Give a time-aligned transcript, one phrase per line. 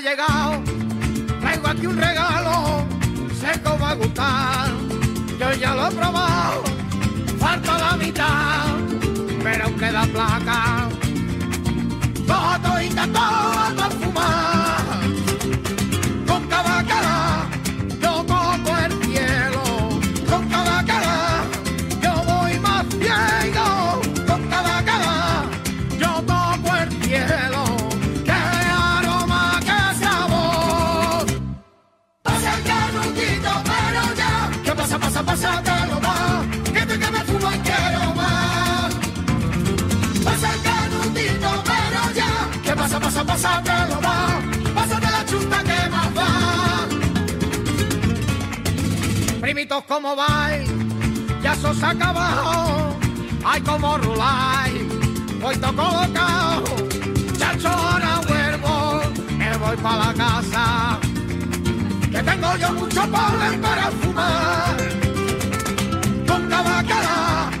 [0.00, 0.37] llegado.
[43.38, 44.40] pásatelo va,
[44.74, 46.30] pásate la chusta que más va.
[49.40, 50.68] Primitos como vais,
[51.42, 52.96] ya sos acabado,
[53.44, 54.82] ay como ruláis,
[55.40, 56.64] voy to colocado,
[57.38, 59.02] chacho ahora vuelvo,
[59.36, 60.98] me voy para la casa,
[62.10, 64.76] que tengo yo mucho polen para fumar,
[66.26, 67.57] con tabacala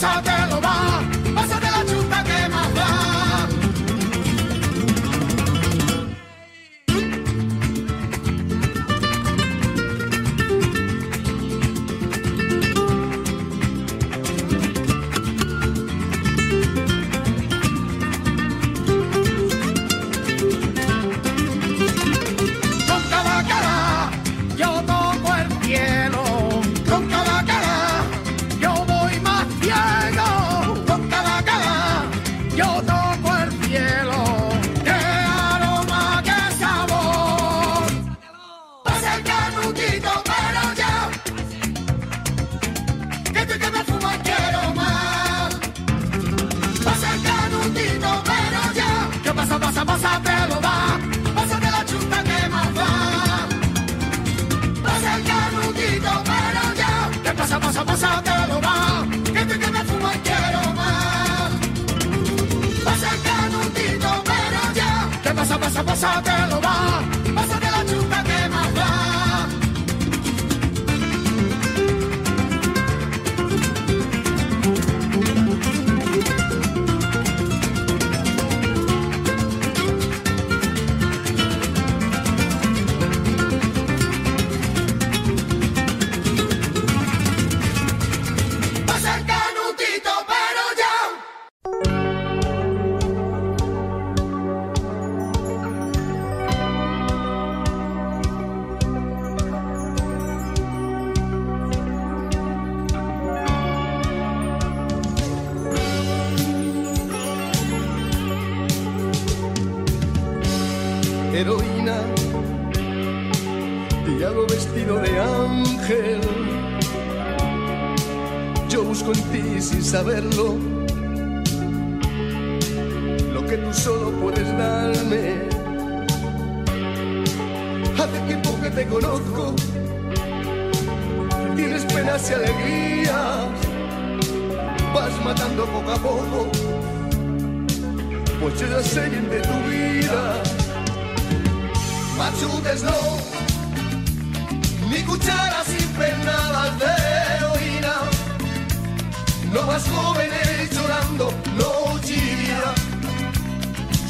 [0.00, 0.37] Pásate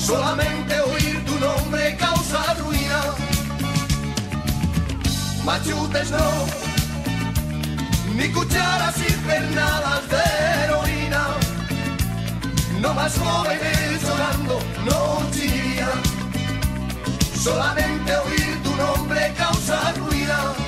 [0.08, 3.00] Solamente oír tu nombre causa ruina.
[5.44, 6.46] Machutes no,
[8.16, 11.26] ni cucharas y pernadas de heroína.
[12.80, 15.90] No más jóvenes llorando, no chilla.
[17.38, 20.67] Solamente oír tu nombre causa ruina.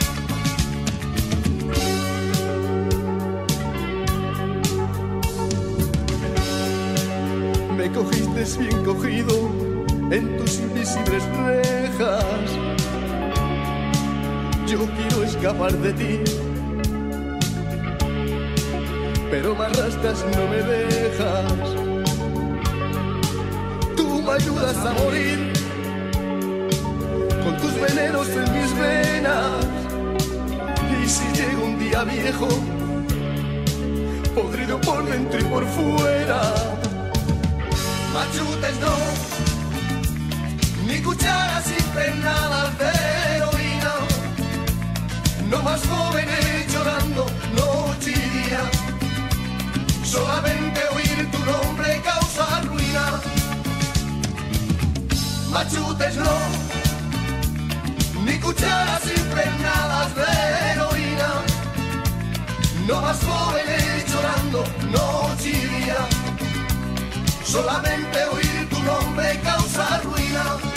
[7.95, 9.51] cogiste bien cogido
[10.11, 12.25] en tus invisibles rejas.
[14.67, 16.21] Yo quiero escapar de ti,
[19.31, 21.53] pero me arrastras, no me dejas.
[23.97, 25.53] Tú me ayudas a morir
[27.45, 29.67] con tus venenos en mis venas.
[31.03, 32.49] Y si llega un día viejo,
[34.35, 36.70] podrido por dentro y por fuera
[38.21, 38.95] Machutes no,
[40.87, 42.91] ni cucharas sin penadas de
[43.35, 43.95] heroína.
[45.49, 47.25] No más jóvenes llorando
[47.57, 50.07] noche y.
[50.07, 53.05] Solamente oír tu nombre causa ruina.
[55.51, 56.37] Machutes no,
[58.27, 60.33] ni cucharas impregnadas de
[60.73, 61.31] heroína.
[62.87, 64.63] No más jóvenes llorando
[64.93, 66.10] noche y.
[67.51, 70.70] Solamente oír tu nombre causa ruina.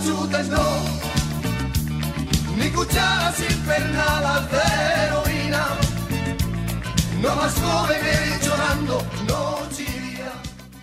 [0.00, 0.16] No,
[2.56, 3.44] ni cucharas de
[5.04, 5.66] heroína.
[7.20, 9.02] No más jóvenes llorando.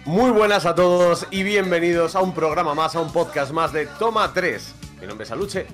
[0.06, 3.88] Muy buenas a todos y bienvenidos a un programa más, a un podcast más de
[3.88, 4.76] Toma 3.
[5.02, 5.66] Mi nombre es Aluche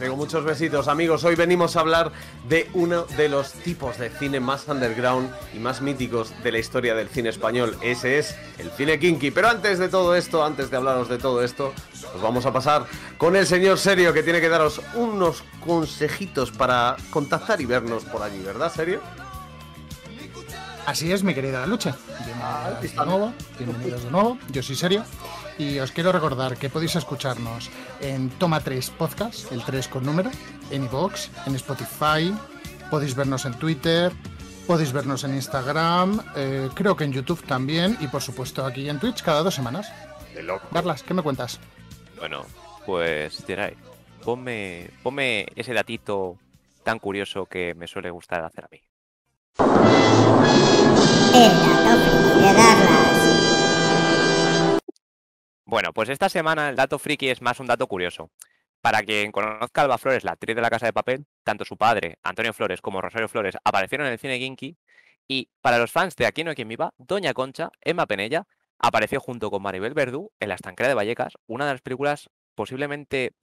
[0.00, 1.24] traigo muchos besitos amigos.
[1.24, 2.10] Hoy venimos a hablar
[2.48, 6.94] de uno de los tipos de cine más underground y más míticos de la historia
[6.94, 7.76] del cine español.
[7.82, 9.30] Ese es el cine kinky.
[9.30, 11.74] Pero antes de todo esto, antes de hablaros de todo esto,
[12.14, 12.86] os vamos a pasar
[13.18, 18.22] con el señor Serio que tiene que daros unos consejitos para contactar y vernos por
[18.22, 19.02] allí, ¿verdad, Serio?
[20.86, 21.94] Así es, mi querida Lucha.
[22.24, 24.38] Bienvenidos de nuevo, bienvenidos de nuevo.
[24.50, 25.04] Yo soy Serio
[25.60, 27.68] y os quiero recordar que podéis escucharnos
[28.00, 30.30] en Toma 3 Podcast, el 3 con número,
[30.70, 32.34] en iVoox, en Spotify,
[32.90, 34.10] podéis vernos en Twitter,
[34.66, 38.98] podéis vernos en Instagram, eh, creo que en YouTube también y por supuesto aquí en
[38.98, 39.92] Twitch cada dos semanas.
[40.34, 40.66] De loco.
[40.72, 41.60] Carlas, ¿qué me cuentas?
[42.18, 42.46] Bueno,
[42.86, 43.76] pues Geray,
[44.24, 46.38] ponme, ponme ese datito
[46.82, 48.80] tan curioso que me suele gustar hacer a mí.
[51.34, 53.19] El dato de.
[55.70, 58.32] Bueno, pues esta semana el dato friki es más un dato curioso.
[58.80, 62.18] Para quien conozca Alba Flores, la actriz de La Casa de Papel, tanto su padre,
[62.24, 64.76] Antonio Flores, como Rosario Flores aparecieron en el cine Kinky.
[65.28, 68.48] Y para los fans de Aquí no hay quien viva, Doña Concha, Emma Penella,
[68.80, 73.34] apareció junto con Maribel Verdú en La Estanquera de Vallecas, una de las películas posiblemente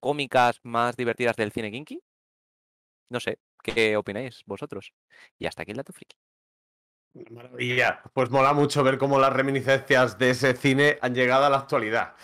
[0.00, 2.00] cómicas más divertidas del cine Kinky.
[3.10, 4.94] No sé, ¿qué opináis vosotros?
[5.38, 6.16] Y hasta aquí el dato friki.
[7.30, 8.02] Maravilla.
[8.12, 12.14] Pues mola mucho ver cómo las reminiscencias de ese cine han llegado a la actualidad.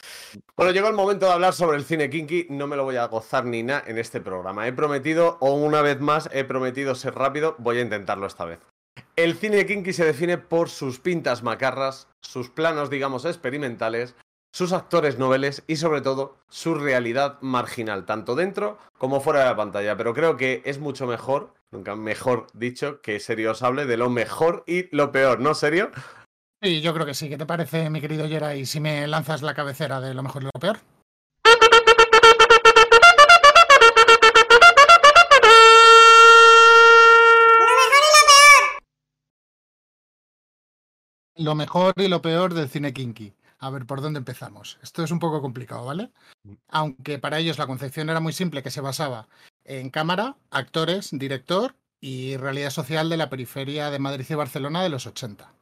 [0.57, 2.49] Bueno, llegó el momento de hablar sobre el cine kinky.
[2.51, 4.67] No me lo voy a gozar ni nada en este programa.
[4.67, 7.55] He prometido, o una vez más, he prometido ser rápido.
[7.59, 8.59] Voy a intentarlo esta vez.
[9.17, 14.17] El cine kinky se define por sus pintas macarras, sus planos, digamos, experimentales,
[14.53, 19.57] sus actores noveles y sobre todo su realidad marginal, tanto dentro como fuera de la
[19.57, 19.97] pantalla.
[19.97, 24.11] Pero creo que es mucho mejor, nunca mejor dicho, que Serio os hable de lo
[24.11, 25.91] mejor y lo peor, ¿no, Serio?
[26.63, 27.29] Sí, yo creo que sí.
[27.29, 30.47] ¿Qué te parece, mi querido Yeray, si me lanzas la cabecera de lo mejor y
[30.47, 30.79] lo peor?
[41.37, 43.33] Lo mejor y lo peor del cine kinky.
[43.61, 44.79] A ver, ¿por dónde empezamos?
[44.83, 46.11] Esto es un poco complicado, ¿vale?
[46.69, 49.29] Aunque para ellos la concepción era muy simple, que se basaba
[49.65, 54.89] en cámara, actores, director y realidad social de la periferia de Madrid y Barcelona de
[54.89, 55.53] los 80.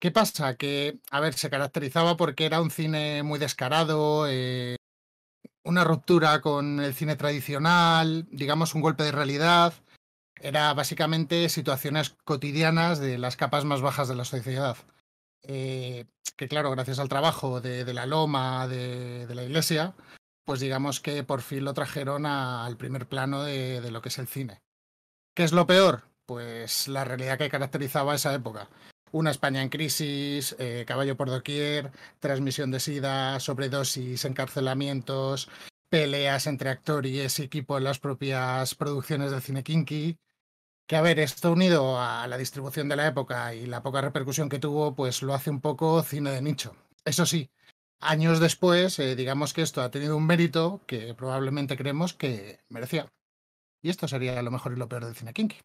[0.00, 0.56] ¿Qué pasa?
[0.56, 4.76] Que, a ver, se caracterizaba porque era un cine muy descarado, eh,
[5.62, 9.72] una ruptura con el cine tradicional, digamos un golpe de realidad.
[10.40, 14.76] Era básicamente situaciones cotidianas de las capas más bajas de la sociedad.
[15.42, 19.94] Eh, que claro, gracias al trabajo de, de la Loma, de, de, la Iglesia,
[20.44, 24.18] pues digamos que por fin lo trajeron al primer plano de, de lo que es
[24.18, 24.62] el cine.
[25.34, 26.04] ¿Qué es lo peor?
[26.26, 28.68] Pues la realidad que caracterizaba esa época.
[29.10, 31.90] Una España en crisis, eh, caballo por doquier,
[32.20, 35.48] transmisión de sida, sobredosis, encarcelamientos,
[35.88, 40.18] peleas entre actores y equipo en las propias producciones del cine kinky.
[40.88, 44.48] Que a ver, esto unido a la distribución de la época y la poca repercusión
[44.48, 46.74] que tuvo, pues lo hace un poco cine de nicho.
[47.04, 47.50] Eso sí,
[48.00, 53.06] años después, eh, digamos que esto ha tenido un mérito que probablemente creemos que merecía.
[53.82, 55.58] Y esto sería lo mejor y lo peor del cine kinky.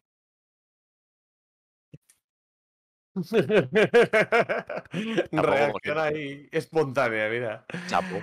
[5.32, 7.64] Reacción ahí espontánea, mira.
[7.86, 8.20] Chapo.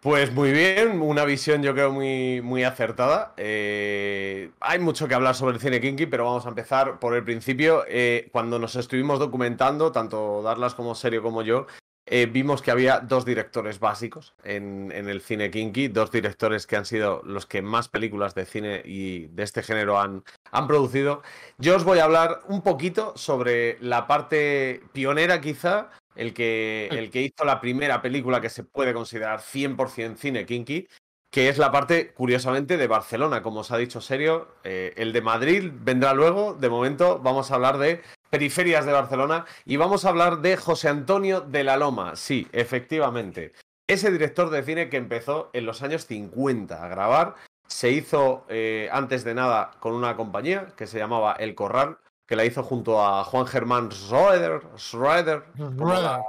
[0.00, 3.34] Pues muy bien, una visión yo creo muy, muy acertada.
[3.36, 7.24] Eh, hay mucho que hablar sobre el cine kinky, pero vamos a empezar por el
[7.24, 7.84] principio.
[7.88, 11.66] Eh, cuando nos estuvimos documentando, tanto Darlas como Serio como yo,
[12.08, 16.76] eh, vimos que había dos directores básicos en, en, el cine kinky, dos directores que
[16.76, 20.22] han sido los que más películas de cine y de este género han,
[20.52, 21.22] han producido.
[21.58, 27.10] Yo os voy a hablar un poquito sobre la parte pionera quizá, el que, el
[27.10, 30.88] que hizo la primera película que se puede considerar 100% cine kinky,
[31.30, 34.48] que es la parte, curiosamente, de Barcelona, como os ha dicho Serio.
[34.64, 36.54] Eh, el de Madrid vendrá luego.
[36.54, 40.88] De momento vamos a hablar de periferias de Barcelona y vamos a hablar de José
[40.88, 42.16] Antonio de la Loma.
[42.16, 43.52] Sí, efectivamente.
[43.86, 47.34] Ese director de cine que empezó en los años 50 a grabar,
[47.68, 52.36] se hizo eh, antes de nada con una compañía que se llamaba El Corral, que
[52.36, 54.62] la hizo junto a Juan Germán Schroeder.
[54.76, 55.44] Schroeder.
[55.56, 56.22] Rueda.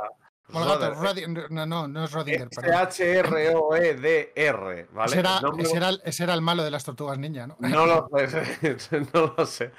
[0.49, 2.47] No, no, no es Rodinger.
[2.73, 4.07] H-R-O-E-D-R,
[4.93, 5.09] ¿vale?
[5.09, 7.57] Ese era, ese, era, ese era, el malo de las tortugas ninja, ¿no?
[7.59, 8.09] No lo,
[9.13, 9.71] no lo sé.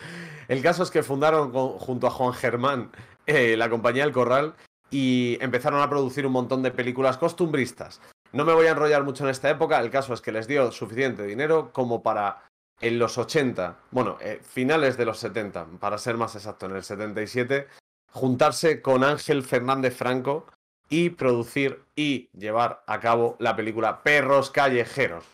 [0.46, 2.90] El caso es que fundaron con, junto a Juan Germán
[3.26, 4.56] eh, la compañía El Corral
[4.90, 8.02] y empezaron a producir un montón de películas costumbristas.
[8.32, 10.70] No me voy a enrollar mucho en esta época, el caso es que les dio
[10.70, 12.47] suficiente dinero como para
[12.80, 16.82] en los 80, bueno, eh, finales de los 70, para ser más exacto, en el
[16.82, 17.68] 77,
[18.12, 20.46] juntarse con Ángel Fernández Franco
[20.88, 25.24] y producir y llevar a cabo la película Perros Callejeros.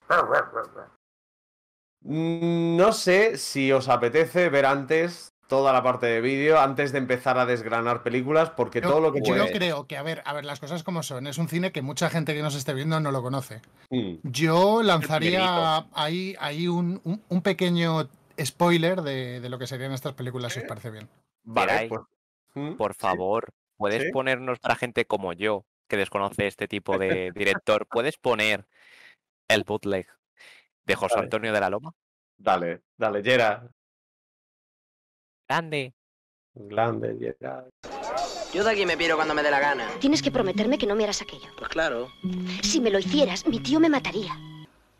[2.03, 7.39] No sé si os apetece ver antes toda la parte de vídeo antes de empezar
[7.39, 9.53] a desgranar películas, porque yo, todo lo que yo puede...
[9.53, 11.27] creo que, a ver, a ver, las cosas como son.
[11.27, 13.61] Es un cine que mucha gente que nos esté viendo no lo conoce.
[13.91, 14.15] Mm.
[14.23, 18.09] Yo lanzaría ahí, ahí un, un, un, pequeño
[18.43, 21.09] spoiler de, de, lo que serían estas películas, si os parece bien.
[21.45, 21.91] Vale.
[22.79, 24.11] Por favor, ¿puedes ¿Sí?
[24.13, 28.67] ponernos para gente como yo, que desconoce este tipo de director, ¿puedes poner
[29.49, 30.07] el bootleg
[30.85, 31.25] de José Vale.
[31.27, 31.93] Antonio de la Loma?
[32.37, 33.69] Dale, dale, Yera.
[35.49, 35.95] Grande.
[36.55, 37.65] Grande, Yera.
[38.53, 39.89] Yo de aquí me piro cuando me dé la gana.
[39.99, 41.49] Tienes que prometerme que no me harás aquello.
[41.59, 42.09] Pues claro.
[42.63, 44.39] Si me lo hicieras, mi tío me mataría.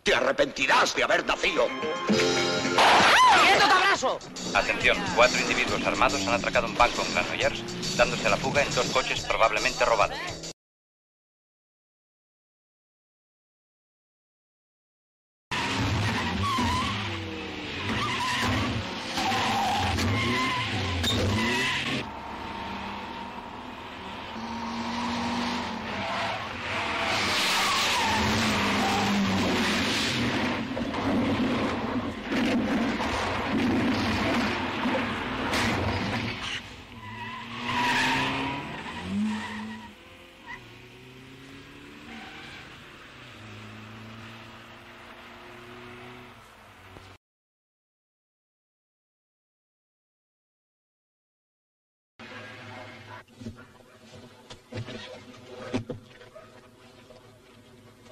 [0.03, 1.67] Te arrepentirás de haber nacido.
[1.97, 4.19] ¡Quieto, abrazo!
[4.55, 8.75] Atención, cuatro individuos armados han atracado un banco en Granollers, dándose a la fuga en
[8.75, 10.54] dos coches probablemente robados.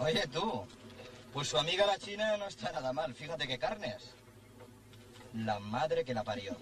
[0.02, 0.66] Oye tú,
[1.32, 4.14] pues su amiga la china no está nada mal, fíjate qué carnes.
[5.32, 6.56] La madre que la parió.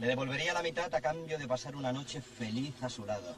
[0.00, 3.36] Le devolvería la mitad a cambio de pasar una noche feliz a su lado.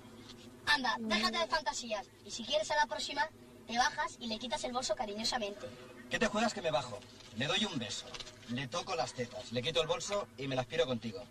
[0.65, 2.07] Anda, déjate de fantasías.
[2.25, 3.29] Y si quieres a la próxima,
[3.67, 5.67] te bajas y le quitas el bolso cariñosamente.
[6.09, 6.99] ¿Qué te juegas que me bajo?
[7.37, 8.07] Le doy un beso,
[8.49, 11.23] le toco las tetas, le quito el bolso y me las piro contigo.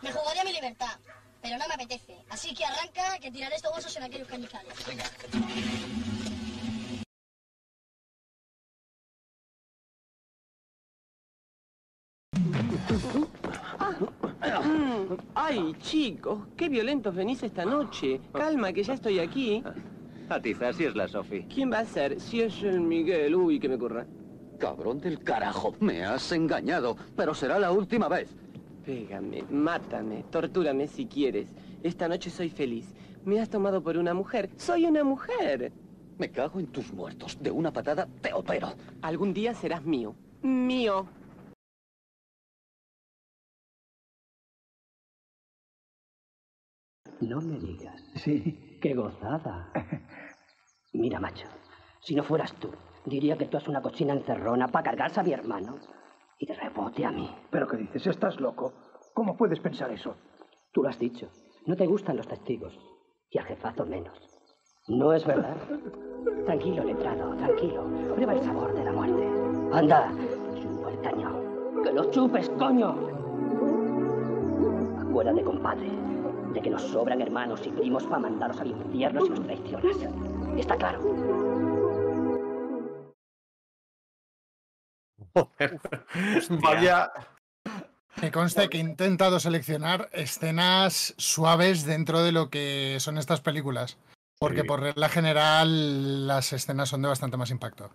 [0.00, 0.98] Me jugaría mi libertad,
[1.42, 2.16] pero no me apetece.
[2.30, 4.86] Así que arranca, que tiraré estos bolsos en aquellos cañizales.
[4.86, 5.04] Venga.
[15.50, 18.20] Ay, chicos, qué violentos venís esta noche.
[18.32, 19.64] Calma, que ya estoy aquí.
[20.28, 21.42] Atiza, si es la Sofi.
[21.52, 22.20] ¿Quién va a ser?
[22.20, 23.34] Si es el Miguel.
[23.34, 24.06] Uy, que me curra.
[24.60, 28.28] Cabrón del carajo, me has engañado, pero será la última vez.
[28.86, 31.52] Pégame, mátame, tortúrame si quieres.
[31.82, 32.94] Esta noche soy feliz.
[33.24, 34.50] Me has tomado por una mujer.
[34.56, 35.72] Soy una mujer.
[36.16, 37.36] Me cago en tus muertos.
[37.42, 38.72] De una patada te opero.
[39.02, 40.14] Algún día serás mío.
[40.42, 41.08] Mío.
[47.20, 48.02] No me digas.
[48.16, 48.78] Sí.
[48.80, 49.70] Qué gozada.
[50.92, 51.46] Mira, macho,
[52.00, 52.70] si no fueras tú,
[53.04, 55.76] diría que tú has una cochina encerrona para cargarse a mi hermano
[56.38, 57.30] y de rebote a mí.
[57.50, 58.06] ¿Pero qué dices?
[58.06, 58.72] ¿Estás loco?
[59.14, 60.16] ¿Cómo puedes pensar eso?
[60.72, 61.28] Tú lo has dicho.
[61.66, 62.76] No te gustan los testigos.
[63.30, 64.18] Y al jefazo menos.
[64.88, 65.56] ¿No es verdad?
[66.46, 67.84] Tranquilo, letrado, tranquilo.
[68.14, 69.28] Prueba el sabor de la muerte.
[69.72, 70.10] Anda,
[70.60, 71.82] chupa el caño.
[71.82, 72.94] ¡Que lo chupes, coño!
[75.00, 75.99] Acuérdate, compadre.
[76.52, 79.96] De que nos sobran hermanos y primos para mandaros al infierno si os traicionas.
[80.56, 81.00] Está claro.
[86.62, 87.10] Vaya.
[88.20, 93.98] Me consta que he intentado seleccionar escenas suaves dentro de lo que son estas películas.
[94.38, 94.66] Porque Sí.
[94.66, 97.90] por regla general las escenas son de bastante más impacto.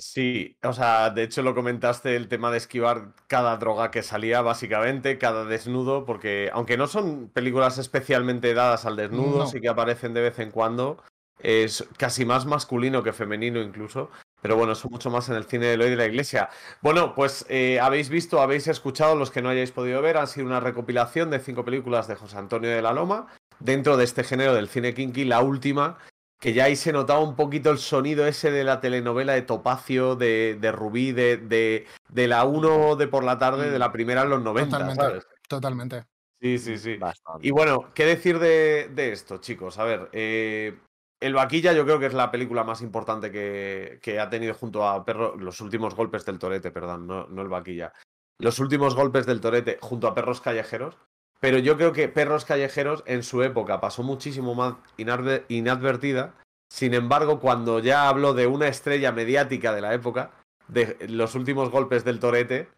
[0.00, 4.40] Sí, o sea, de hecho lo comentaste el tema de esquivar cada droga que salía,
[4.40, 9.46] básicamente, cada desnudo, porque aunque no son películas especialmente dadas al desnudo, No.
[9.46, 11.02] sí que aparecen de vez en cuando,
[11.38, 15.66] es casi más masculino que femenino incluso, pero bueno, son mucho más en el cine
[15.66, 16.48] de Eloy de la Iglesia.
[16.80, 20.46] Bueno, pues eh, habéis visto, habéis escuchado, los que no hayáis podido ver, han sido
[20.46, 23.26] una recopilación de cinco películas de José Antonio de la Loma,
[23.60, 25.98] dentro de este género del cine kinky, la última
[26.42, 30.16] que ya ahí se notaba un poquito el sonido ese de la telenovela de Topacio,
[30.16, 34.22] de, de Rubí, de, de, de la 1 de por la tarde, de la primera
[34.22, 35.04] en los 90, Totalmente.
[35.04, 35.26] ¿sabes?
[35.46, 36.04] Totalmente.
[36.40, 36.96] Sí, sí, sí.
[36.96, 37.46] Bastante.
[37.46, 39.78] Y bueno, ¿qué decir de, de esto, chicos?
[39.78, 40.76] A ver, eh,
[41.20, 44.84] El Vaquilla yo creo que es la película más importante que, que ha tenido junto
[44.88, 47.92] a Perro, los últimos golpes del Torete, perdón, no, no El Vaquilla.
[48.40, 50.96] Los últimos golpes del Torete junto a Perros Callejeros.
[51.42, 56.34] Pero yo creo que Perros Callejeros en su época pasó muchísimo más inadver- inadvertida.
[56.72, 60.30] Sin embargo, cuando ya hablo de una estrella mediática de la época,
[60.68, 62.68] de los últimos golpes del Torete,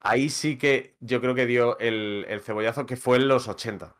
[0.00, 3.94] ahí sí que yo creo que dio el, el cebollazo que fue en los 80.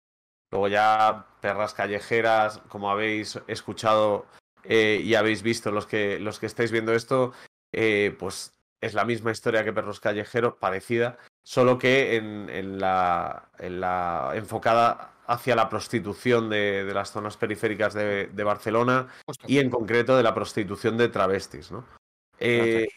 [0.50, 4.26] Luego ya Perras Callejeras, como habéis escuchado
[4.64, 7.32] eh, y habéis visto los que, los que estáis viendo esto,
[7.72, 13.48] eh, pues es la misma historia que Perros Callejeros, parecida, solo que en, en la,
[13.58, 19.08] en la enfocada hacia la prostitución de, de las zonas periféricas de, de Barcelona
[19.46, 21.84] y en concreto de la prostitución de travestis, ¿no?
[22.38, 22.88] Eh,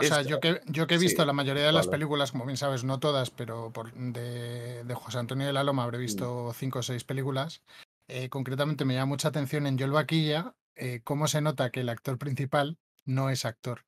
[0.00, 1.98] O sea, yo que, yo que he visto sí, la mayoría de las vale.
[1.98, 5.82] películas, como bien sabes, no todas, pero por, de, de José Antonio de la Loma
[5.82, 7.62] habré visto cinco o seis películas.
[8.06, 11.88] Eh, concretamente me llama mucha atención en Yol Vaquilla eh, cómo se nota que el
[11.88, 13.84] actor principal no es actor.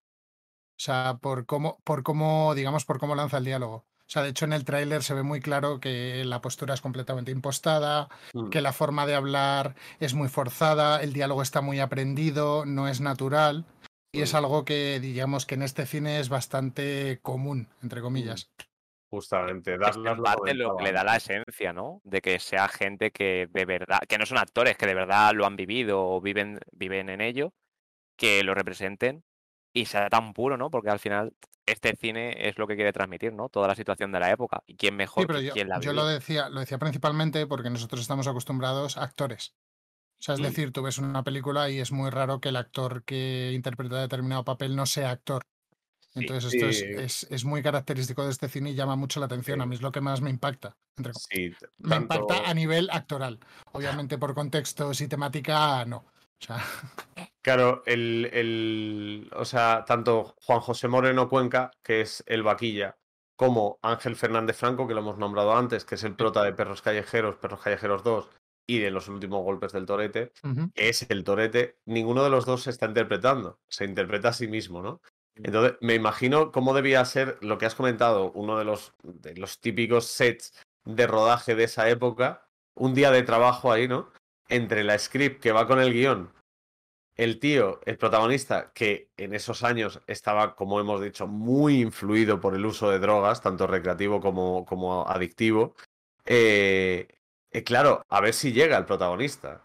[0.80, 3.74] O sea, por cómo, por cómo, digamos, por cómo lanza el diálogo.
[3.74, 6.80] O sea, de hecho en el tráiler se ve muy claro que la postura es
[6.80, 8.48] completamente impostada, Mm.
[8.48, 13.02] que la forma de hablar es muy forzada, el diálogo está muy aprendido, no es
[13.02, 13.66] natural.
[14.10, 18.50] Y es algo que, digamos, que en este cine es bastante común, entre comillas.
[19.10, 22.00] Justamente, Es lo parte lo que le da la esencia, ¿no?
[22.04, 25.44] De que sea gente que de verdad, que no son actores, que de verdad lo
[25.44, 27.52] han vivido o viven, viven en ello,
[28.16, 29.24] que lo representen
[29.72, 30.70] y sea tan puro, ¿no?
[30.70, 31.32] Porque al final
[31.66, 33.48] este cine es lo que quiere transmitir, ¿no?
[33.48, 34.62] Toda la situación de la época.
[34.66, 37.46] ¿Y quién mejor Sí, pero que yo, quien la yo lo decía, lo decía principalmente
[37.46, 39.54] porque nosotros estamos acostumbrados a actores.
[40.18, 40.44] O sea, es Mm.
[40.44, 44.44] decir, tú ves una película y es muy raro que el actor que interpreta determinado
[44.44, 45.42] papel no sea actor.
[46.14, 46.84] Entonces, esto es, Sí.
[46.96, 49.60] es- es muy característico de este cine y llama mucho la atención.
[49.60, 50.76] A mí es lo que más me impacta.
[50.96, 51.12] entre
[51.78, 53.38] Me impacta a nivel actoral.
[53.72, 56.04] Obviamente, por contextos y temática, no.
[57.42, 62.96] Claro, el, el- o sea, tanto Juan José Moreno Cuenca, que es el vaquilla,
[63.36, 66.82] como Ángel Fernández Franco, que lo hemos nombrado antes, que es el prota de Perros
[66.82, 68.28] Callejeros, Perros Callejeros 2
[68.66, 70.32] y de los últimos golpes del Torete,
[70.74, 74.82] es el Torete, ninguno de los dos se está interpretando, se interpreta a sí mismo,
[74.82, 75.00] ¿no?
[75.34, 79.58] Entonces, me imagino cómo debía ser lo que has comentado, uno de los, de los
[79.60, 80.52] típicos sets
[80.84, 84.10] de rodaje de esa época, un día de trabajo ahí, ¿no?
[84.50, 86.32] Entre la script que va con el guion,
[87.16, 92.54] el tío, el protagonista, que en esos años estaba, como hemos dicho, muy influido por
[92.54, 95.74] el uso de drogas, tanto recreativo como, como adictivo,
[96.24, 97.08] eh,
[97.50, 99.62] eh, claro, a ver si llega el protagonista.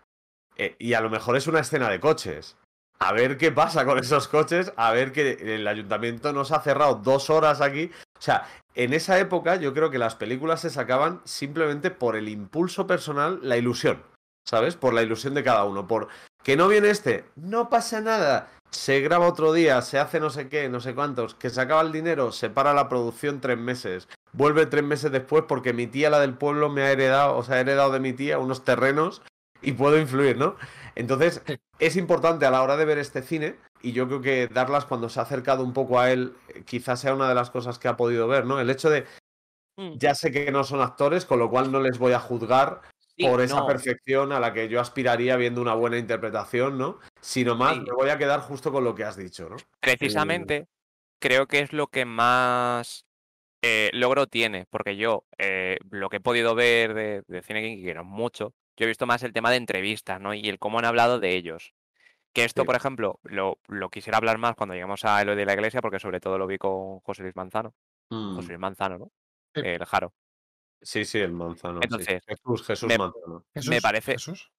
[0.57, 2.57] Eh, y a lo mejor es una escena de coches.
[2.99, 6.95] A ver qué pasa con esos coches, a ver que el ayuntamiento nos ha cerrado
[6.95, 7.91] dos horas aquí.
[8.17, 12.29] O sea, en esa época yo creo que las películas se sacaban simplemente por el
[12.29, 14.01] impulso personal, la ilusión,
[14.45, 14.75] ¿sabes?
[14.75, 16.07] Por la ilusión de cada uno, por
[16.43, 20.47] que no viene este, no pasa nada, se graba otro día, se hace no sé
[20.47, 24.07] qué, no sé cuántos, que se acaba el dinero, se para la producción tres meses,
[24.31, 27.55] vuelve tres meses después porque mi tía, la del pueblo, me ha heredado, o sea,
[27.55, 29.23] ha heredado de mi tía unos terrenos
[29.61, 30.55] y puedo influir, ¿no?
[30.93, 31.41] Entonces,
[31.79, 35.09] es importante a la hora de ver este cine, y yo creo que Darlas, cuando
[35.09, 37.87] se ha acercado un poco a él, eh, quizás sea una de las cosas que
[37.87, 38.59] ha podido ver, ¿no?
[38.59, 39.05] El hecho de,
[39.77, 39.97] Mm.
[39.97, 42.81] ya sé que no son actores, con lo cual no les voy a juzgar
[43.17, 43.67] Sí, por esa no.
[43.67, 46.99] perfección a la que yo aspiraría viendo una buena interpretación, ¿no?
[47.21, 47.81] Sino más, Sí.
[47.81, 49.55] me voy a quedar justo con lo que has dicho, ¿no?
[49.79, 50.67] Precisamente
[51.19, 53.05] creo que es lo que más
[53.61, 57.83] eh, logro tiene, porque yo eh, lo que he podido ver de, de cine kinky,
[57.85, 60.33] que no es mucho, yo he visto más el tema de entrevistas, ¿no?
[60.33, 61.73] Y el cómo han hablado de ellos.
[62.33, 62.65] Que esto, Sí.
[62.65, 65.99] por ejemplo, lo, lo quisiera hablar más cuando llegamos a Eloy de la Iglesia, porque
[65.99, 67.73] sobre todo lo vi con José Luis Manzano.
[68.09, 68.35] Mm.
[68.35, 69.11] José Luis Manzano, ¿no?
[69.55, 69.61] Sí.
[69.63, 70.13] El Jaro.
[70.81, 71.79] Sí, sí, el Manzano.
[71.81, 71.85] sí.
[71.85, 73.45] Entonces, Jesús, Jesús me- Manzano.
[73.53, 74.11] me Jesús, parece.
[74.13, 74.51] Jesús.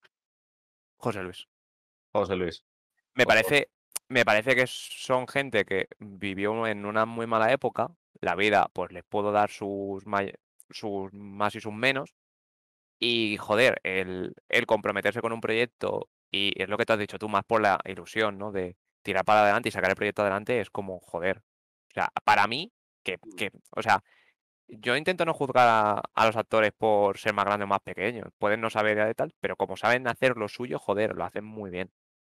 [0.97, 1.47] José Luis.
[2.13, 2.65] José Luis.
[3.15, 3.71] Me parece,
[4.09, 7.89] me parece que son gente que vivió en una muy mala época.
[8.21, 10.33] La vida, pues les puedo dar sus, may-
[10.71, 12.15] sus más y sus menos.
[12.99, 17.19] Y joder, el, el comprometerse con un proyecto, y es lo que te has dicho
[17.19, 18.53] tú, más por la ilusión, ¿no?
[18.53, 21.39] De tirar para adelante y sacar el proyecto adelante, es como, joder.
[21.91, 24.03] O sea, para mí, que, que o sea,
[24.69, 28.29] yo intento no juzgar a, a los actores por ser más grandes o más pequeños.
[28.39, 31.71] Pueden no saber de tal, pero como saben hacer lo suyo, joder, lo hacen muy
[31.71, 31.91] bien.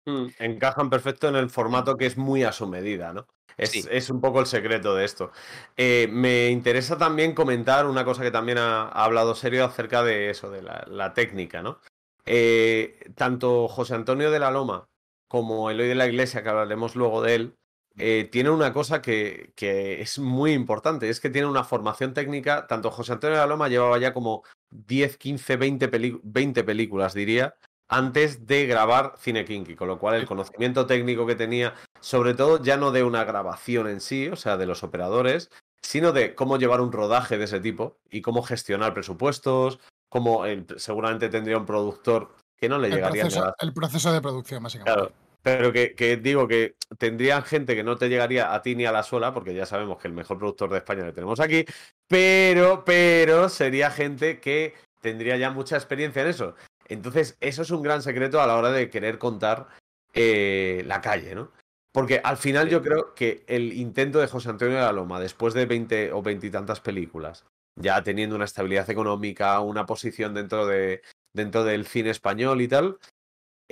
[0.06, 3.26] Mm, Encajan perfecto en el formato que es muy a su medida, ¿no?
[3.56, 3.84] Es, Sí.
[3.90, 5.30] es un poco el secreto de esto.
[5.76, 10.30] Eh, me interesa también comentar una cosa que también ha, ha hablado serio acerca de
[10.30, 11.78] eso, de la, la técnica, ¿no?
[12.24, 14.88] Eh, tanto José Antonio de la Loma
[15.28, 17.54] como Eloy de la Iglesia, que hablaremos luego de él,
[17.98, 22.66] eh, tienen una cosa que, que es muy importante, es que tienen una formación técnica,
[22.66, 27.14] tanto José Antonio de la Loma llevaba ya como 10, 15, 20, peli- 20 películas,
[27.14, 27.54] diría,
[27.88, 32.62] antes de grabar Cine Kinky, con lo cual el conocimiento técnico que tenía, sobre todo
[32.62, 35.50] ya no de una grabación en sí, o sea, de los operadores,
[35.82, 39.78] sino de cómo llevar un rodaje de ese tipo y cómo gestionar presupuestos,
[40.08, 44.12] cómo el- seguramente tendría un productor que no le El llegaría a proceso, el proceso
[44.12, 44.92] de producción, básicamente.
[45.00, 48.86] Claro, pero que, que digo que tendrían gente que no te llegaría a ti ni
[48.86, 51.64] a la sola, porque ya sabemos que el mejor productor de España le tenemos aquí,
[52.08, 56.54] pero, pero sería gente que tendría ya mucha experiencia en eso.
[56.88, 59.66] Entonces, eso es un gran secreto a la hora de querer contar
[60.14, 61.50] eh, la calle, ¿no?
[61.92, 65.52] Porque al final yo creo que el intento de José Antonio de la Loma, después
[65.52, 67.44] de 20 o 20 y tantas películas,
[67.76, 71.02] ya teniendo una estabilidad económica, una posición dentro de
[71.34, 72.98] dentro del cine español y tal,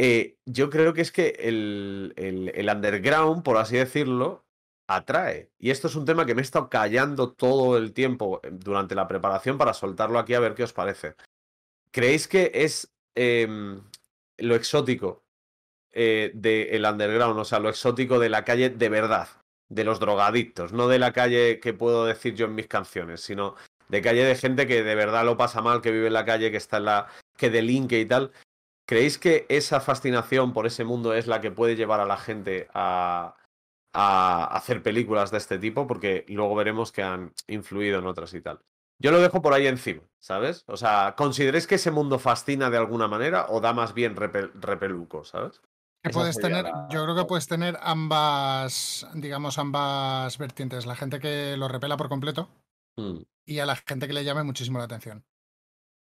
[0.03, 4.47] eh, yo creo que es que el, el- underground, por así decirlo,
[4.89, 5.51] atrae.
[5.59, 8.95] Y esto es un tema que me he estado callando todo el tiempo eh, durante
[8.95, 11.17] la preparación para soltarlo aquí a ver qué os parece.
[11.93, 13.83] ¿Creéis que es em,
[14.39, 15.23] lo exótico
[15.93, 19.29] eh, del underground, o sea, lo exótico de la calle de verdad,
[19.69, 23.55] de los drogadictos, no de la calle que puedo decir yo en mis canciones, sino
[23.89, 26.51] de calle de gente que de verdad lo pasa mal, que vive en la calle,
[26.51, 28.33] que está en la, que delinque y tal.
[28.91, 32.67] ¿Creéis que esa fascinación por ese mundo es la que puede llevar a la gente
[32.75, 33.37] a,
[33.95, 35.87] a hacer películas de este tipo?
[35.87, 38.59] Porque luego veremos que han influido en otras y tal.
[39.01, 40.65] Yo lo dejo por ahí encima, ¿sabes?
[40.67, 44.51] O sea, ¿consideréis que ese mundo fascina de alguna manera o da más bien repel-
[44.55, 45.63] repeluco, ¿sabes?
[46.03, 50.85] Que puedes tener, la- yo creo que puedes tener ambas, digamos, ambas vertientes.
[50.87, 52.49] La gente que lo repela por completo
[52.97, 55.25] Mm, y a la gente que le llame muchísimo la atención.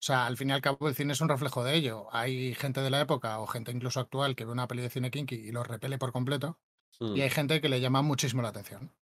[0.02, 2.08] O sea, al fin y al cabo el cine es un reflejo de ello.
[2.10, 5.12] Hay gente de la época o gente incluso actual que ve una peli de cine
[5.12, 6.58] kinky y lo repele por completo.
[6.98, 7.14] mm.
[7.16, 8.92] Y hay gente que le llama muchísimo la atención.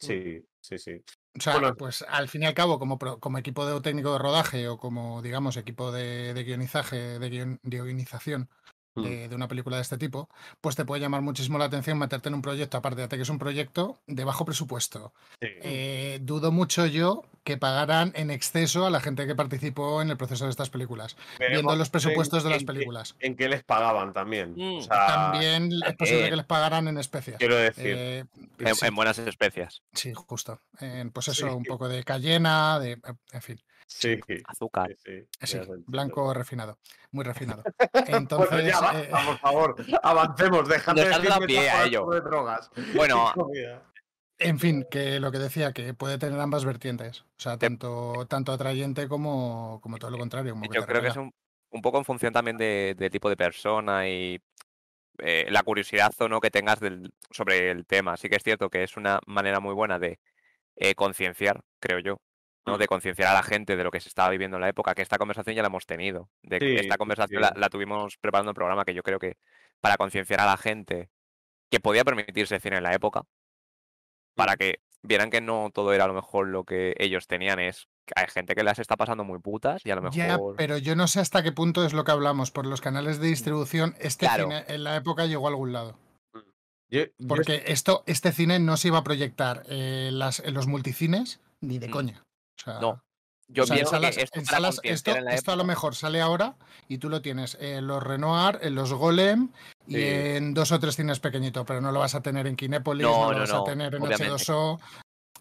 [0.00, 1.04] Sí, sí, sí.
[1.36, 1.74] O sea, Bueno.
[1.76, 5.20] pues al fin y al cabo, como, como equipo de técnico de rodaje o como,
[5.20, 8.48] digamos, equipo de, de guionizaje, de, guion- de guionización Mm.
[9.02, 10.28] De, de una película de este tipo,
[10.60, 13.28] pues te puede llamar muchísimo la atención meterte en un proyecto, aparte de que es
[13.28, 15.12] un proyecto de bajo presupuesto.
[15.40, 20.16] Eh, dudo mucho yo que pagaran en exceso a la gente que participó en el
[20.18, 23.14] proceso de estas películas, viendo los presupuestos de las en películas.
[23.20, 24.52] En qué les pagaban también.
[24.54, 27.38] Mm, O sea, También es posible que les pagaran en especias.
[27.38, 27.86] Quiero decir.
[27.96, 28.24] Eh,
[28.58, 28.86] En, sí.
[28.86, 29.82] en buenas especias.
[29.94, 30.60] Sí, justo.
[30.80, 31.54] Eh, pues eso, Sí.
[31.54, 32.98] un poco de cayena, de,
[33.32, 33.60] en fin.
[33.88, 34.94] Sí, Azúcar.
[35.04, 36.78] sí, sí, Sí, blanco refinado,
[37.10, 37.62] muy refinado.
[37.92, 42.00] Bueno, Entonces, ya eh, por favor, avancemos, dejad de dado pie a ello.
[42.00, 42.70] sobre drogas.
[42.94, 43.32] Bueno,
[44.38, 47.22] en fin, que lo que decía, que puede tener ambas vertientes.
[47.22, 50.52] O sea, tanto, tanto atrayente como, como todo lo contrario.
[50.52, 51.32] Como yo creo que es un,
[51.70, 54.40] un poco en función también de, de tipo de persona y
[55.18, 58.16] eh, la curiosidad o no que tengas del, sobre el tema.
[58.16, 60.20] Sí que es cierto que es una manera muy buena de
[60.76, 62.20] eh, concienciar, creo yo,
[62.70, 62.76] ¿no?
[62.76, 62.80] Mm.
[62.80, 65.02] De concienciar a la gente de lo que se estaba viviendo en la época, que
[65.02, 66.28] esta conversación ya la hemos tenido.
[66.42, 67.48] De que Sí, esta conversación sí.
[67.50, 69.36] la, la tuvimos preparando un programa que yo creo que
[69.80, 71.10] para concienciar a la gente
[71.70, 73.22] que podía permitirse cine en la época,
[74.34, 77.88] para que vieran que no todo era a lo mejor lo que ellos tenían, es
[78.06, 80.16] que hay gente que las está pasando muy putas y a lo mejor...
[80.16, 82.50] Ya, pero yo no sé hasta qué punto es lo que hablamos.
[82.50, 84.44] Por los canales de distribución, este Claro.
[84.44, 85.98] cine en la época llegó a algún lado.
[86.90, 90.66] Yo- yo Porque esto, este cine no se iba a proyectar eh, las, en los
[90.66, 91.90] multicines ni de Mm.
[91.90, 92.24] coña.
[92.58, 93.02] O sea, No.
[93.50, 95.52] Yo o sea, en pienso salas- que esto para salas- esto, concienciar en la esto
[95.52, 99.48] a lo mejor sale ahora y tú lo tienes en los Renoir, en los Golem
[99.86, 100.02] y Sí.
[100.06, 103.12] en dos o tres cines pequeñitos, pero no lo vas a tener en Kinépolis, No,
[103.12, 104.34] no, lo no, vas no, a tener en obviamente.
[104.34, 104.78] H2O,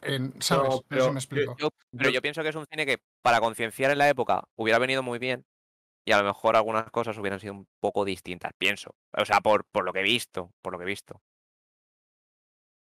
[0.04, 0.80] en, ¿sabes?
[0.88, 1.58] Pero si me explico.
[1.60, 4.80] Yo- pero yo pienso que es un cine que para concienciar en la época hubiera
[4.80, 5.46] venido muy bien
[6.06, 8.96] y a lo mejor algunas cosas hubieran sido un poco distintas, pienso.
[9.18, 11.22] O sea, por, por lo que he visto, por lo que he visto.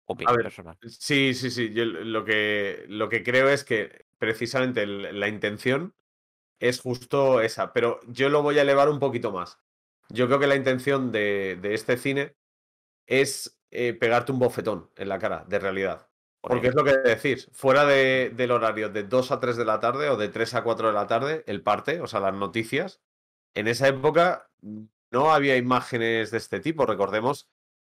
[0.06, 0.78] Opinión ver, personal.
[0.88, 1.74] Sí, sí, sí.
[1.74, 5.94] Yo lo que, lo que creo es que precisamente el- la intención
[6.60, 9.58] es justo esa, pero yo lo voy a elevar un poquito más.
[10.10, 12.36] Yo creo que la intención de, de este cine
[13.06, 16.08] es eh, pegarte un bofetón en la cara, de realidad.
[16.42, 19.78] Porque es lo que decís, fuera de- del horario de 2 a 3 de la
[19.80, 23.00] tarde o de 3 a 4 de la tarde, el parte, o sea, las noticias,
[23.54, 24.50] en esa época
[25.10, 26.84] no había imágenes de este tipo.
[26.86, 27.48] Recordemos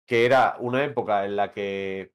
[0.06, 2.12] que era una época en la que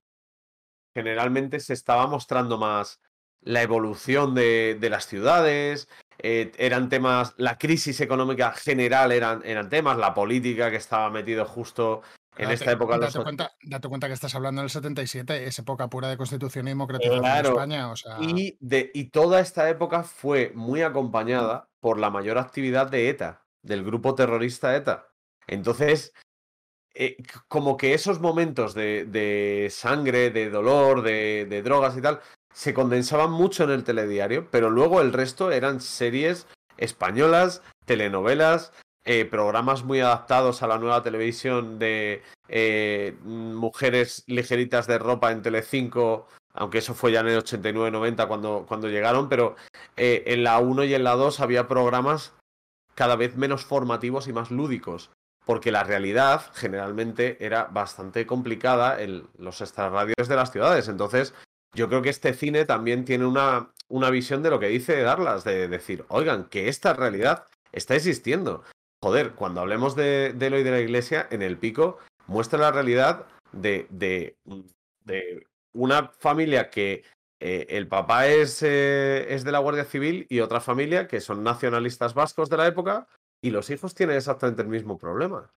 [0.94, 3.02] generalmente se estaba mostrando más
[3.46, 9.70] la evolución de, de las ciudades, eh, eran temas, la crisis económica general eran, eran
[9.70, 12.02] temas, la política que estaba metido justo
[12.38, 12.96] en Date- esta época.
[12.96, 16.18] de los Date cuenta, date cuenta que estás hablando del 77, es época pura de
[16.18, 17.50] constitución y democratización Claro.
[17.50, 17.92] de España.
[17.92, 22.90] O sea, Y, de, y toda esta época fue muy acompañada por la mayor actividad
[22.90, 25.08] de ETA, del grupo terrorista ETA.
[25.48, 26.14] Entonces,
[26.94, 32.20] eh, como que esos momentos de, de sangre, de dolor, de, de drogas y tal,
[32.56, 38.72] se condensaban mucho en el telediario, pero luego el resto eran series españolas, telenovelas,
[39.04, 45.42] eh, programas muy adaptados a la nueva televisión de eh, mujeres ligeritas de ropa en
[45.42, 49.58] Telecinco, aunque eso fue ya en el 89-90 cuando, cuando llegaron, pero
[49.98, 52.34] eh, en la 1 y en la 2 había programas
[52.96, 55.12] cada vez menos formativos y más lúdicos,
[55.46, 60.88] porque la realidad generalmente era bastante complicada en los extrarradios de las ciudades.
[60.88, 61.34] Entonces,
[61.76, 65.44] yo creo que este cine también tiene una, una visión de lo que dice Darlas,
[65.44, 68.64] de decir, oigan, que esta realidad está existiendo.
[69.04, 72.72] Joder, cuando hablemos de, de lo y de la iglesia, en el pico, muestra la
[72.72, 74.36] realidad de, de,
[75.04, 77.04] de una familia que
[77.40, 81.44] eh, el papá es, eh, es de la Guardia Civil y otra familia que son
[81.44, 83.08] nacionalistas vascos de la época
[83.44, 85.52] y los hijos tienen exactamente el mismo problema.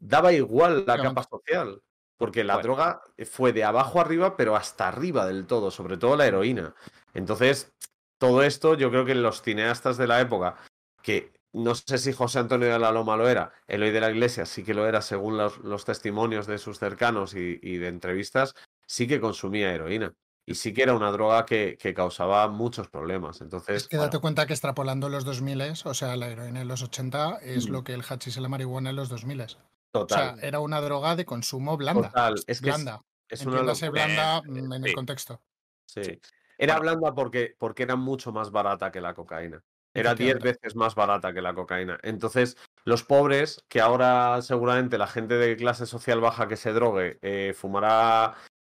[0.00, 1.82] Daba igual la capa social,
[2.18, 2.68] porque la Bueno.
[2.68, 6.74] droga fue de abajo arriba, pero hasta arriba del todo, sobre todo la heroína.
[7.14, 7.72] Entonces,
[8.18, 10.56] todo esto yo creo que los cineastas de la época,
[11.02, 14.44] que no sé si José Antonio de la Loma lo era, Eloy de la Iglesia
[14.46, 18.54] sí que lo era según los, los testimonios de sus cercanos y, y de entrevistas,
[18.86, 20.12] sí que consumía heroína.
[20.48, 23.40] Y sí que era una droga que, que causaba muchos problemas.
[23.40, 26.82] Entonces, es que date cuenta que extrapolando los 2000, o sea, la heroína en los
[26.82, 27.72] 80 es Mm.
[27.72, 29.56] lo que el hachís y la marihuana en los 2000.
[29.92, 32.08] O sea, era una droga de consumo blanda.
[32.08, 33.02] Total, es que es- blanda.
[33.28, 33.90] es una locura.
[33.90, 34.88] blanda Eh, mm, en sí.
[34.90, 35.42] el contexto.
[35.86, 36.20] Sí.
[36.58, 39.62] Era blanda porque, porque era mucho más barata que la cocaína.
[39.94, 40.58] Era 10 Efectivamente.
[40.62, 41.98] veces más barata que la cocaína.
[42.02, 47.18] Entonces, los pobres, que ahora seguramente la gente de clase social baja que se drogue,
[47.22, 48.34] eh, fumará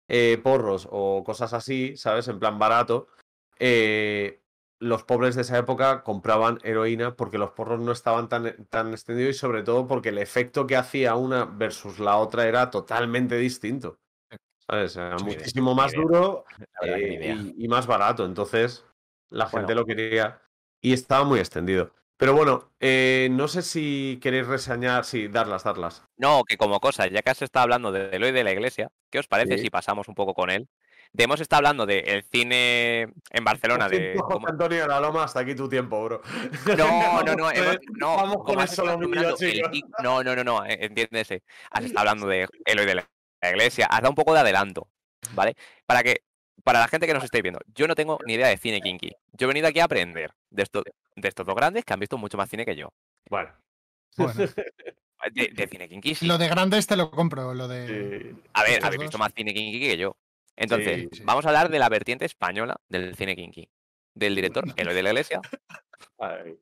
[0.08, 2.28] eh, porros o cosas así, ¿sabes?
[2.28, 3.08] En plan barato.
[3.58, 4.40] eh,
[4.80, 9.36] los pobres de esa época compraban heroína porque los porros no estaban tan, tan extendidos
[9.36, 13.98] y sobre todo porque el efecto que hacía una versus la otra era totalmente distinto.
[14.66, 14.96] ¿Sabes?
[14.96, 16.44] Era muchísimo más duro
[16.82, 18.24] eh, y, y más barato.
[18.24, 18.84] Entonces,
[19.30, 19.80] la gente Bueno.
[19.80, 20.42] lo quería
[20.80, 21.94] y estaba muy extendido.
[22.18, 26.04] Pero bueno, eh, no sé si queréis reseñar, sí, darlas, darlas.
[26.16, 29.20] No, que como cosa, ya que has estado hablando de Eloy de la Iglesia, ¿qué
[29.20, 29.58] os parece Sí.
[29.58, 30.68] si pasamos un poco con él?
[31.12, 34.14] De hemos estado hablando del cine en Barcelona, Lo de
[34.46, 36.20] Antonio de la Loma, hasta aquí tu tiempo, bro.
[36.76, 38.16] No, no, no, hemos- no.
[38.16, 39.64] Vamos con el
[40.02, 41.42] No, no, no, no, eh, entiéndese.
[41.70, 43.08] Has estado hablando de Eloy de la
[43.42, 44.88] Iglesia, has dado un poco de adelanto,
[45.32, 45.54] ¿vale?
[45.86, 46.22] Para que,
[46.64, 49.12] para la gente que nos esté viendo, yo no tengo ni idea de cine kinky.
[49.32, 50.82] Yo he venido aquí a aprender de, esto,
[51.16, 52.92] de estos dos grandes que han visto mucho más cine que yo.
[53.30, 53.50] Bueno.
[54.16, 54.34] Bueno,
[55.32, 56.26] De, de cine kinky, sí.
[56.26, 58.34] lo de grandes te lo compro, lo de.
[58.52, 60.16] A ver, habéis visto más cine kinky que yo.
[60.58, 61.22] Entonces, Sí, sí.
[61.24, 63.68] vamos a hablar de la vertiente española del cine kinky.
[64.14, 65.40] Del director Eloy de la Iglesia.
[66.18, 66.58] Ay.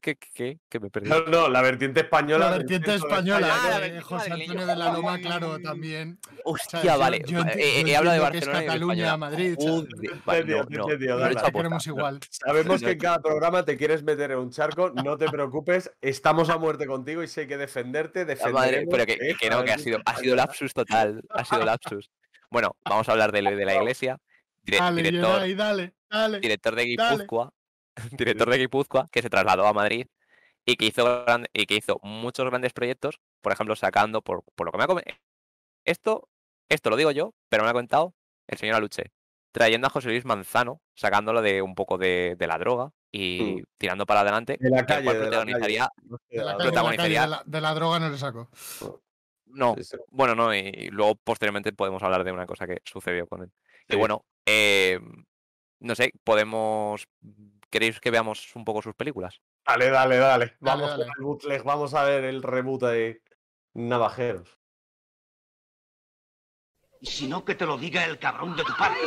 [0.00, 0.58] ¿Qué, qué, qué?
[0.68, 1.08] ¿Qué me perdí?
[1.10, 2.50] No, no, la vertiente española.
[2.50, 3.76] La vertiente de española, España.
[3.76, 4.32] Ah, de José.
[4.32, 6.18] Antonio de la Loma, claro, también.
[6.44, 7.22] Hostia, vale.
[7.26, 9.16] yo Eh, yo he hablado de entiendo que es Barcelona Cataluña.
[9.16, 9.56] Madrid,
[11.52, 12.20] queremos igual.
[12.30, 16.48] Sabemos que en cada programa te quieres meter en un charco, no te preocupes, estamos
[16.48, 19.36] a muerte contigo y si hay que defenderte, madre, pero que, ¿eh?
[19.38, 21.22] que no, que ha sido, ha sido lapsus total.
[21.28, 22.10] Ha sido lapsus.
[22.52, 24.18] Bueno, vamos a hablar de la Iglesia.
[24.62, 26.40] dire- Dale, director, Geray, dale, dale.
[26.40, 27.10] director de dale.
[27.14, 27.52] Guipúzcoa.
[28.12, 30.06] Director de Guipúzcoa, que se trasladó a Madrid
[30.64, 34.66] y que hizo, gran- y que hizo muchos grandes proyectos, por ejemplo, sacando, por, por
[34.66, 35.18] lo que me ha comentado.
[35.84, 36.28] Esto,
[36.70, 38.14] esto lo digo yo, pero me ha contado
[38.46, 39.12] el señor Aluche.
[39.52, 43.64] Trayendo a José Luis Manzano, sacándolo de un poco de, de la droga y Mm.
[43.76, 44.56] tirando para adelante.
[44.58, 45.52] De la el calle, cual de la calle.
[45.52, 48.48] protagonizaría De la calle, de, de droga no le saco.
[49.52, 49.96] No, Sí, sí.
[50.08, 53.52] bueno, no, y luego posteriormente podemos hablar de una cosa que sucedió con él.
[53.88, 54.98] Y bueno, eh,
[55.80, 57.06] no sé, podemos.
[57.70, 59.40] ¿Queréis que veamos un poco sus películas?
[59.66, 60.56] Dale, dale, dale.
[60.60, 61.04] Vamos dale.
[61.04, 63.22] con el bootleg, vamos a ver el reboot de
[63.74, 64.58] Navajeros.
[67.00, 68.98] Y si no, que te lo diga el cabrón de tu padre.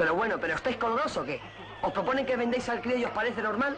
[0.00, 1.42] Pero bueno, ¿pero estáis colonos o qué?
[1.82, 3.76] ¿Os proponen que vendéis al crío y os parece normal?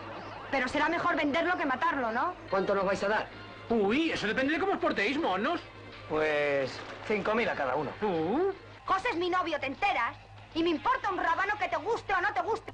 [0.53, 2.35] Pero será mejor venderlo que matarlo, ¿no?
[2.49, 3.27] ¿Cuánto nos vais a dar?
[3.69, 5.61] Uy, eso depende de cómo os portéis, monos.
[6.09, 6.79] Pues...
[7.09, 7.91] 5.000 a cada uno.
[8.03, 8.53] Uh.
[8.85, 10.17] José es mi novio, ¿te enteras?
[10.55, 12.72] Y me importa un rábano que te guste o no te guste.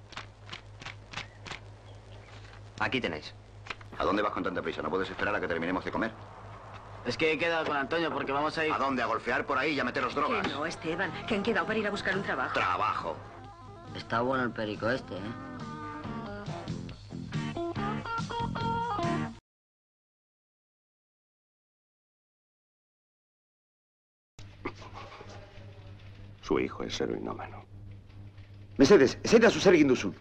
[2.80, 3.34] Aquí tenéis.
[3.98, 4.82] ¿A dónde vas con tanta prisa?
[4.82, 6.12] ¿No puedes esperar a que terminemos de comer?
[7.04, 8.72] Es que he quedado con Antonio porque vamos a ir...
[8.72, 9.02] ¿A dónde?
[9.02, 10.46] ¿A golfear por ahí y a meteros drogas?
[10.46, 12.54] Que no, Esteban, que han quedado para ir a buscar un trabajo.
[12.54, 13.16] Trabajo.
[13.94, 15.18] Está bueno el perico este, ¿eh?
[26.42, 27.64] Su hijo es heroinómano.
[28.78, 30.14] Mesedes, ez da zuzer egin duzun.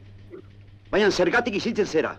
[0.91, 2.17] Baina zergatik isiltzen zera.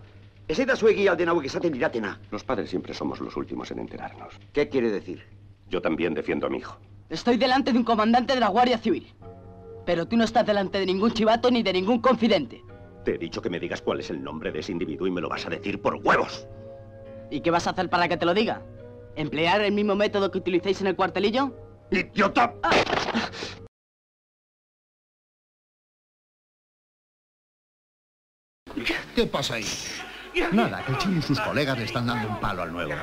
[0.48, 2.18] Ez da zuegi alden hauek esaten diratena.
[2.30, 4.32] Los padres siempre somos los últimos en enterarnos.
[4.54, 5.22] ¿Qué quiere decir?
[5.68, 6.78] Yo también defiendo a mi hijo.
[7.10, 9.12] Estoy delante de un comandante de la Guardia Civil.
[9.84, 12.62] Pero tú no estás delante de ningún chivato ni de ningún confidente.
[13.04, 15.20] Te he dicho que me digas cuál es el nombre de ese individuo y me
[15.20, 16.46] lo vas a decir por huevos.
[17.30, 18.62] ¿Y qué vas a hacer para que te lo diga?
[19.16, 21.52] ¿Emplear el mismo método que utilicéis en el cuartelillo?
[21.90, 22.54] ¡Idiota!
[29.14, 29.64] ¿Qué pasa ahí?
[30.52, 32.94] Nada, que el chino y sus colegas le están dando un palo al nuevo.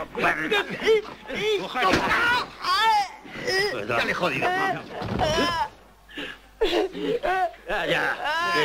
[3.87, 4.49] Dale, jodido.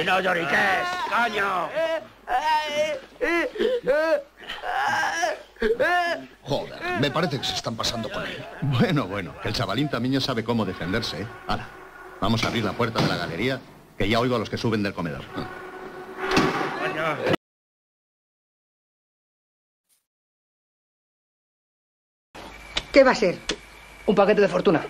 [0.00, 0.58] Y no lloriques,
[1.08, 1.68] caño.
[6.42, 8.44] Joder, me parece que se están pasando con él.
[8.62, 11.26] Bueno, bueno, que el chavalín también ya sabe cómo defenderse, ¿eh?
[11.46, 11.68] Ahora,
[12.20, 13.60] vamos a abrir la puerta de la galería,
[13.98, 15.22] que ya oigo a los que suben del comedor.
[22.92, 23.38] ¿Qué va a ser?
[24.06, 24.84] Un paquete de fortuna.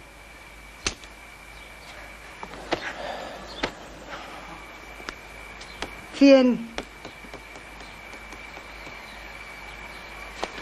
[6.14, 6.68] Cien.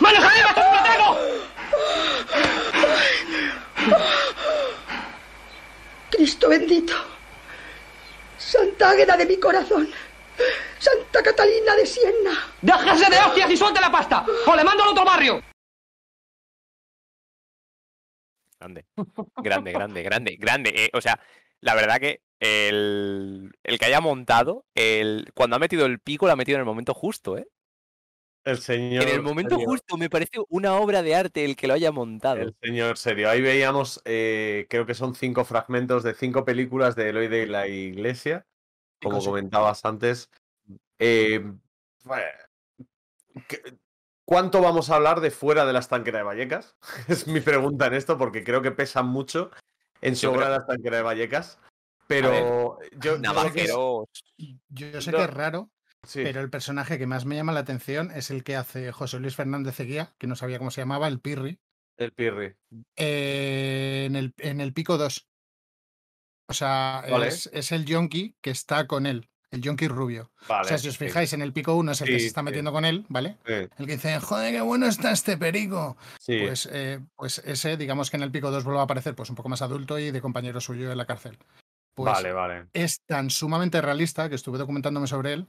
[0.01, 1.17] ¡Manos arriba, tú platano!
[6.11, 6.95] Cristo bendito.
[8.37, 9.89] Santa Águeda de mi corazón.
[10.79, 12.47] Santa Catalina de Siena.
[12.63, 14.25] ¡Déjase de hostias y suelte la pasta!
[14.47, 15.48] ¡O le mando al otro barrio!
[18.59, 18.87] Grande.
[19.37, 20.73] Grande, grande, grande, grande.
[20.75, 21.21] Eh, o sea,
[21.61, 26.33] la verdad que el, el que haya montado, el, cuando ha metido el pico, lo
[26.33, 27.47] ha metido en el momento justo, ¿eh?
[28.45, 29.03] El señor.
[29.03, 29.69] En el momento serio.
[29.69, 32.41] justo, me parece una obra de arte el que lo haya montado.
[32.41, 33.29] El señor serio.
[33.29, 37.69] Ahí veíamos, eh, creo que son cinco fragmentos de cinco películas de Eloy de la
[37.69, 38.47] Iglesia,
[39.03, 40.31] como comentabas antes.
[40.99, 41.45] Eh,
[42.05, 42.25] bueno,
[43.47, 43.63] ¿qué-
[44.29, 46.77] ¿Cuánto vamos a hablar de fuera de la estanquera de Vallecas?
[47.09, 49.51] es mi pregunta en esto, porque creo que pesa mucho
[50.03, 51.59] en Yo sobra creo- la estanquera de Vallecas.
[52.07, 54.07] Pero yo, yo sé que es- Navajeros.
[54.69, 55.17] Yo sé No.
[55.19, 55.71] que es raro,
[56.07, 56.21] Sí.
[56.25, 59.35] pero el personaje que más me llama la atención es el que hace José Luis
[59.35, 61.59] Fernández Eguía, que no sabía cómo se llamaba, el Pirri,
[61.97, 62.55] el Pirri.
[62.97, 65.27] eh, en, el, en el Pico 2.
[66.51, 67.29] O sea, Vale.
[67.29, 70.31] es, es el yonki que está con él, el yonki rubio.
[70.49, 71.05] o sea, si os sí.
[71.07, 72.45] fijáis, en el Pico 1 es el que se está sí.
[72.45, 73.39] metiendo con él, ¿vale?
[73.47, 75.97] El que dice, joder, qué bueno está este perico.
[76.21, 76.39] sí.
[76.41, 79.37] Pues, eh, pues ese, digamos que en el Pico 2 vuelve a aparecer pues un
[79.37, 81.39] poco más adulto y de compañero suyo en la cárcel.
[81.95, 82.67] Pues vale, vale.
[82.75, 85.49] es tan sumamente realista que estuve documentándome sobre él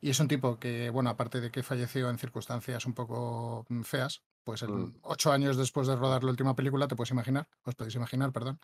[0.00, 3.82] y es un tipo que, bueno, aparte de que falleció en circunstancias un poco mm,
[3.82, 4.94] feas, pues el- Mm.
[5.02, 8.60] ocho años después de rodar la última película, te puedes imaginar, os podéis imaginar, perdón,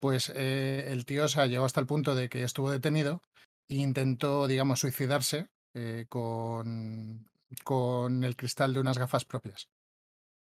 [0.00, 3.22] pues eh, el tío se llegó hasta el punto de que estuvo detenido
[3.80, 7.30] intentó, digamos, suicidarse eh, con,
[7.64, 9.70] con el cristal de unas gafas propias.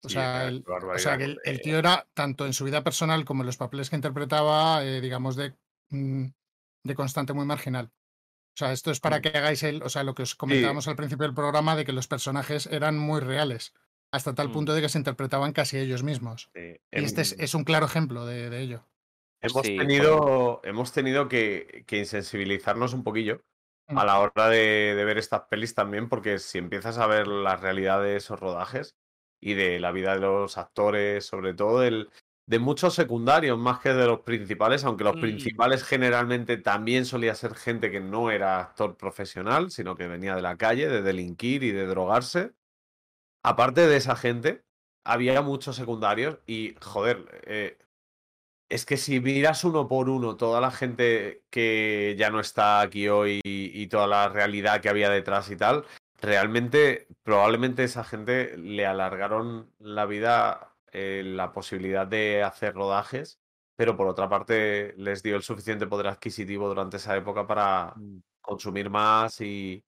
[0.03, 1.59] O Sí, sea, el, o sea, que el, el eh.
[1.59, 5.35] tío era, tanto en su vida personal como en los papeles que interpretaba, eh, digamos,
[5.35, 5.55] de,
[5.89, 6.25] mm,
[6.83, 7.91] de constante muy marginal.
[8.55, 10.95] O sea, esto es para que hagáis el, o sea, lo que os comentábamos al
[10.97, 13.73] principio del programa de que los personajes eran muy reales,
[14.11, 14.51] hasta tal Mm.
[14.51, 16.51] punto de que se interpretaban casi ellos mismos.
[16.53, 18.87] Sí, Y este es, em, es un claro ejemplo de, de ello.
[19.41, 23.41] Hemos Sí, tenido, hemos tenido que, que insensibilizarnos un poquillo
[23.89, 23.95] Mm.
[23.95, 27.55] a la hora de, de ver estas pelis también, porque si empiezas a ver la
[27.55, 28.97] realidad de esos rodajes
[29.41, 32.09] y de la vida de los actores, sobre todo del,
[32.45, 35.17] de muchos secundarios más que de los principales, aunque los Mm.
[35.17, 40.41] principales generalmente también solía ser gente que no era actor profesional, sino que venía de
[40.41, 42.51] la calle, de delinquir y de drogarse.
[43.43, 44.65] Aparte de esa gente,
[45.05, 47.77] había muchos secundarios y, joder, eh,
[48.69, 53.07] es que si miras uno por uno toda la gente que ya no está aquí
[53.07, 55.85] hoy y, y toda la realidad que había detrás y tal,
[56.21, 63.39] realmente, probablemente esa gente le alargaron la vida eh, la posibilidad de hacer rodajes,
[63.75, 67.93] pero por otra parte les dio el suficiente poder adquisitivo durante esa época para
[68.41, 69.83] consumir más y,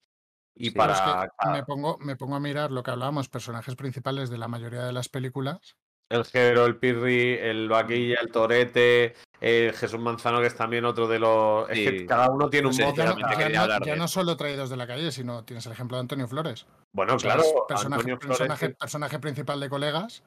[0.54, 1.28] y Sí, es que para...
[1.52, 4.92] me, pongo, me pongo a mirar lo que hablábamos, personajes principales de la mayoría de
[4.92, 5.76] las películas.
[6.12, 11.08] El Jero, el Pirri, el Vaquilla, el Torete, el Jesús Manzano, que es también otro
[11.08, 11.68] de los.
[11.70, 12.94] Es que cada uno tiene un Sí, modo.
[12.94, 15.96] Ya no, ya no- ya no solo traídos de la calle, sino tienes el ejemplo
[15.96, 16.66] de Antonio Flores.
[16.92, 18.74] Bueno, O sea, claro, es personaje, Antonio Flores.
[18.78, 20.22] personaje, principal de colegas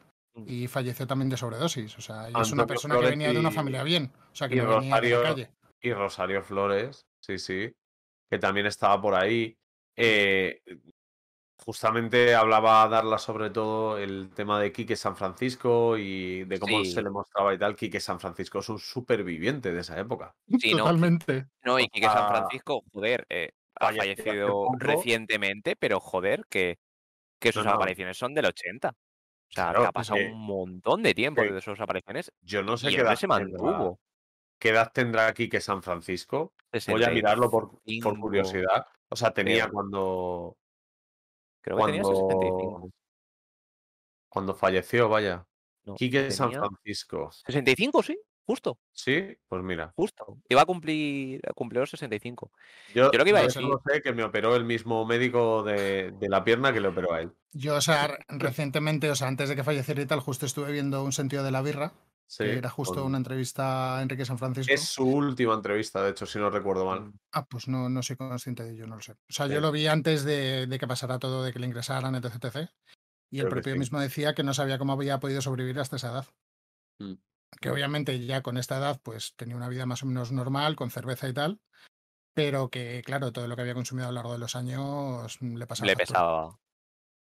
[0.48, 1.96] y falleció también de sobredosis.
[1.98, 4.12] O sea, y es una persona que venía de una familia bien.
[4.32, 5.50] O sea, que y no venía de la Rosario, calle.
[5.82, 7.72] y Rosario Flores, sí, sí,
[8.30, 9.56] que también estaba por ahí.
[9.96, 10.62] Eh,
[11.66, 16.92] justamente hablaba Darla sobre todo el tema de Quique San Francisco y de cómo Sí.
[16.92, 17.76] se le mostraba y tal.
[17.76, 20.36] Quique San Francisco es un superviviente de esa época.
[20.60, 21.48] Sí, no, Totalmente.
[21.64, 26.78] No, y Quique San Francisco, joder, eh, ha fallecido recientemente, pero joder, que,
[27.40, 27.76] que sus No, no.
[27.78, 28.90] apariciones son del 80.
[28.90, 28.94] O
[29.52, 32.32] sea, Claro, que ha es pasado que- un montón de tiempo que- desde sus apariciones
[32.42, 34.00] Yo no sé y qué edad se tendrá, mantuvo.
[34.60, 36.54] qué edad tendrá Quique San Francisco.
[36.88, 38.86] Voy a mirarlo por, por 65, curiosidad.
[39.10, 40.58] O sea, tenía cuando,
[41.66, 42.90] Creo que tenía cuando, 65.
[44.30, 45.46] cuando falleció, vaya.
[45.84, 47.32] No, Quique San tenía Francisco.
[47.32, 49.92] 65, sí, justo, Sí, pues mira.
[49.96, 50.38] justo.
[50.48, 52.52] Iba a cumplir, cumplió los 65.
[52.94, 55.06] Yo, Yo lo que iba a yo decir, solo sé que me operó el mismo
[55.06, 57.32] médico de, de la pierna que le operó a él.
[57.52, 60.72] Yo, o sea, re- recientemente, o sea, antes de que falleciera y tal, justo estuve
[60.72, 61.94] viendo Un sentido de la birra,
[62.28, 64.74] Sí, que era justo con- una entrevista a Enrique San Francisco.
[64.74, 67.12] Es su última entrevista, de hecho, si no recuerdo mal.
[67.34, 69.12] Ah, pues no, no soy consciente de ello, no lo sé.
[69.14, 69.54] O sea, Sí.
[69.54, 72.36] yo lo vi antes de, de que pasara todo, de que le ingresaran, etc.
[72.36, 72.70] etc.
[73.32, 73.80] Y el Creo propio sí.
[73.80, 76.26] mismo decía que no sabía cómo había podido sobrevivir hasta esa edad.
[77.00, 77.14] Mm.
[77.62, 80.90] Que obviamente ya con esta edad, pues tenía una vida más o menos normal, con
[80.92, 81.62] cerveza y tal.
[82.34, 85.56] Pero que, claro, todo lo que había consumido a lo largo de los años mm,
[85.56, 85.86] le pasaba.
[85.88, 86.06] le factura.
[86.20, 86.60] pesaba.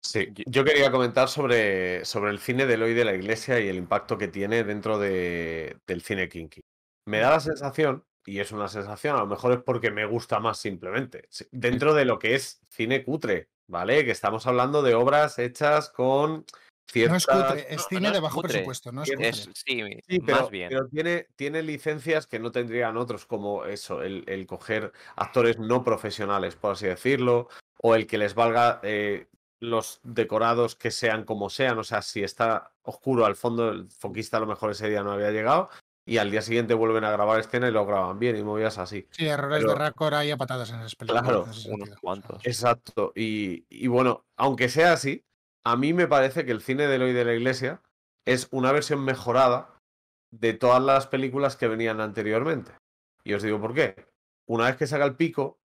[0.02, 3.76] Sí, yo quería comentar sobre, sobre el cine de Eloy de la Iglesia y el
[3.76, 6.62] impacto que tiene dentro de, del cine kinky.
[7.06, 10.40] Me da la sensación, y es una sensación, a lo mejor es porque me gusta
[10.40, 14.04] más simplemente, dentro de lo que es cine cutre, ¿vale?
[14.04, 16.44] Que estamos hablando de obras hechas con No
[16.90, 17.16] ciertas...
[17.18, 19.28] es cutre, es No, cine no de bajo cutre, presupuesto, no es cutre.
[19.28, 20.70] Es, sí, Sí, pero, más bien.
[20.70, 25.84] pero tiene, tiene licencias que no tendrían otros, como eso, el, el coger actores no
[25.84, 27.48] profesionales, por así decirlo,
[27.82, 29.26] o el que les valga eh,
[29.60, 34.38] los decorados que sean como sean, o sea, si está oscuro al fondo, el foquista
[34.38, 35.68] a lo mejor ese día no había llegado,
[36.06, 39.06] y al día siguiente vuelven a grabar escena y lo graban bien y movías así.
[39.10, 41.24] Sí, errores de Raccord hay a patadas en esas películas.
[41.24, 42.44] Claro, unos cuantos.
[42.44, 45.24] Exacto, y, y bueno, aunque sea así,
[45.64, 47.82] a mí me parece que el cine de Eloy de la Iglesia
[48.24, 49.76] es una versión mejorada
[50.32, 52.72] de todas las películas que venían anteriormente.
[53.24, 54.06] Y os digo por qué.
[54.46, 55.59] Una vez que saca el pico,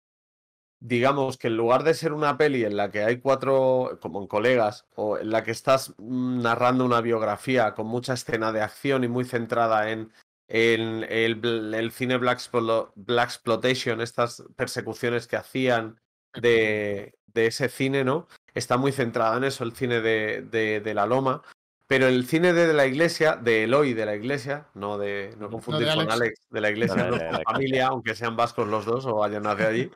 [0.84, 4.26] digamos que en lugar de ser una peli en la que hay cuatro, como en
[4.26, 9.04] colegas, o en la que estás mm, narrando una biografía con mucha escena de acción
[9.04, 10.12] y muy centrada en,
[10.48, 16.00] en el, cine Black, Explo- Black Exploitation, estas persecuciones que hacían
[16.34, 18.26] de, de ese cine, ¿no?
[18.52, 21.42] Está muy centrada en eso, el cine de, de, de la Loma.
[21.86, 25.88] Pero el cine de, la iglesia, de Eloy de la iglesia, no de no confundir
[25.88, 26.12] con Alex.
[26.14, 28.84] Alex de la iglesia, No, de- no, de con la familia, aunque sean vascos los
[28.84, 29.90] dos o hayan nacido allí.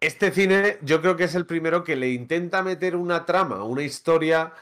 [0.00, 3.82] Este cine yo creo que es el primero que le intenta meter una trama, una
[3.82, 4.52] historia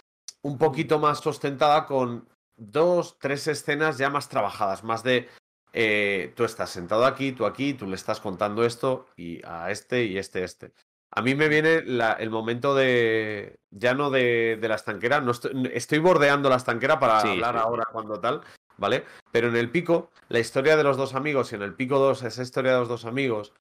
[0.42, 5.28] un poquito más ostentada con dos, tres escenas ya más trabajadas, más de
[5.72, 10.04] eh, tú estás sentado aquí, tú aquí, tú le estás contando esto y a este
[10.04, 10.72] y este, este.
[11.10, 15.32] A mí me viene la- el momento de, ya no de, de la estanquera, no
[15.32, 17.60] estoy, estoy bordeando la estanquera para Sí, hablar sí.
[17.60, 18.40] ahora cuando tal,
[18.76, 19.04] ¿vale?
[19.32, 22.22] Pero en el pico, la historia de los dos amigos y en el pico 2,
[22.22, 23.52] esa historia de los dos amigos,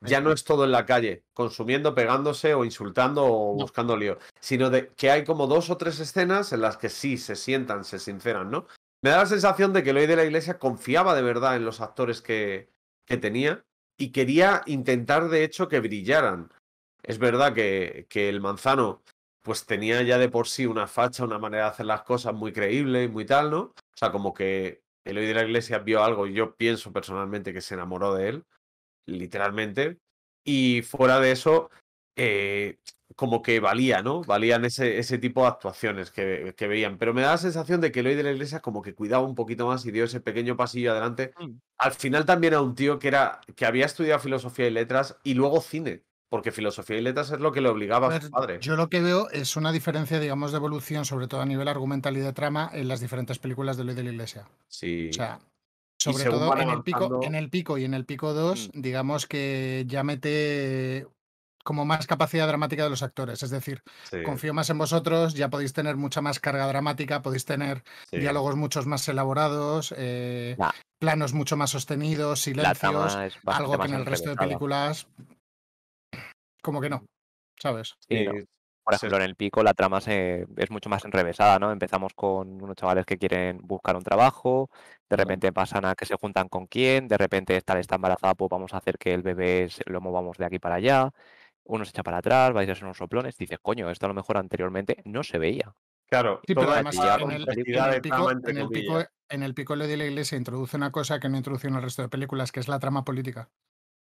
[0.00, 3.62] ya no es todo en la calle, consumiendo, pegándose o insultando o No.
[3.62, 7.18] buscando lío, sino de que hay como dos o tres escenas en las que sí
[7.18, 8.66] se sientan, se sinceran, ¿no?
[9.02, 11.80] Me da la sensación de que Eloy de la Iglesia confiaba de verdad en los
[11.80, 12.70] actores que,
[13.06, 13.64] que tenía
[13.98, 16.50] y quería intentar, de hecho, que brillaran.
[17.02, 19.02] Es verdad que, que el manzano
[19.42, 22.52] pues tenía ya de por sí una facha, una manera de hacer las cosas muy
[22.52, 23.60] creíble y muy tal, ¿no?
[23.60, 27.62] O sea, como que Eloy de la Iglesia vio algo y yo pienso personalmente que
[27.62, 28.44] se enamoró de él,
[29.10, 29.98] literalmente.
[30.44, 31.70] Y fuera de eso,
[32.16, 32.78] eh,
[33.16, 34.22] como que valía, ¿no?
[34.22, 36.96] Valían ese, ese tipo de actuaciones que, que veían.
[36.96, 39.34] Pero me da la sensación de que Eloy de la Iglesia como que cuidaba un
[39.34, 41.32] poquito más y dio ese pequeño pasillo adelante.
[41.38, 41.56] Mm.
[41.78, 45.34] Al final también a un tío que era que había estudiado filosofía y letras y
[45.34, 48.30] luego cine, porque filosofía y letras es lo que le obligaba a, A su ver,
[48.30, 48.58] padre.
[48.60, 52.16] yo lo que veo es una diferencia, digamos, de evolución, sobre todo a nivel argumental
[52.16, 54.48] y de trama, en las diferentes películas de Luis de la Iglesia.
[54.68, 55.08] Sí.
[55.10, 55.40] O sea,
[56.02, 58.80] sobre todo en el, pico, en el pico y en el pico 2, Mm.
[58.80, 61.06] digamos que ya mete
[61.62, 63.42] como más capacidad dramática de los actores.
[63.42, 64.22] Es decir, Sí.
[64.24, 68.16] confío más en vosotros, ya podéis tener mucha más carga dramática, podéis tener Sí.
[68.18, 74.06] diálogos muchos más elaborados, eh, La- planos mucho más sostenidos, silencios, algo que en el
[74.06, 75.06] resto de películas
[76.62, 77.04] como que no,
[77.60, 77.94] ¿sabes?
[78.08, 78.26] Sí,
[78.90, 81.70] Por sí, ejemplo, en el pico la trama se, es mucho más enrevesada, ¿no?
[81.72, 84.70] Empezamos con unos chavales que quieren buscar un trabajo,
[85.08, 88.48] de repente pasan a que se juntan con quién, de repente esta está embarazada, pues
[88.50, 91.10] vamos a hacer que el bebé se- lo movamos de aquí para allá,
[91.64, 94.14] uno se echa para atrás, vais a ser unos soplones, dices, coño, esto a lo
[94.14, 95.74] mejor anteriormente no se veía.
[96.08, 99.96] Claro, Sí, pero además en el, en pico, en el pico, en el pico de
[99.96, 102.66] la iglesia introduce una cosa que no introduce en el resto de películas, que es
[102.68, 103.50] la trama política.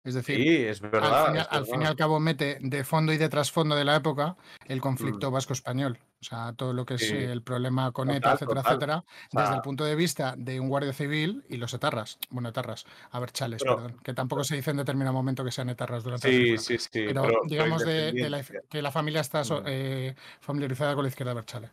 [0.02, 1.26] Es decir, Sí, es al, verdad.
[1.26, 3.84] fin, y- es al fin y al cabo mete de fondo y de trasfondo de
[3.84, 4.34] la época
[4.66, 4.80] el Mm.
[4.80, 5.98] conflicto vasco-español.
[6.22, 7.14] O sea, todo lo que es Sí.
[7.16, 8.72] el problema con ETA, etcétera, total.
[8.76, 12.18] etcétera, O desde el punto de vista de un guardia civil y los etarras.
[12.30, 15.50] Bueno, etarras, a ver, chales, Pero- perdón, que tampoco se dice en determinado momento que
[15.52, 16.60] sean etarras durante la sí, película.
[16.62, 16.88] sí, sí.
[16.92, 19.66] Pero, pero, digamos de, de la, que la familia está so- Mm.
[19.66, 21.70] eh, familiarizada con la izquierda Berchale.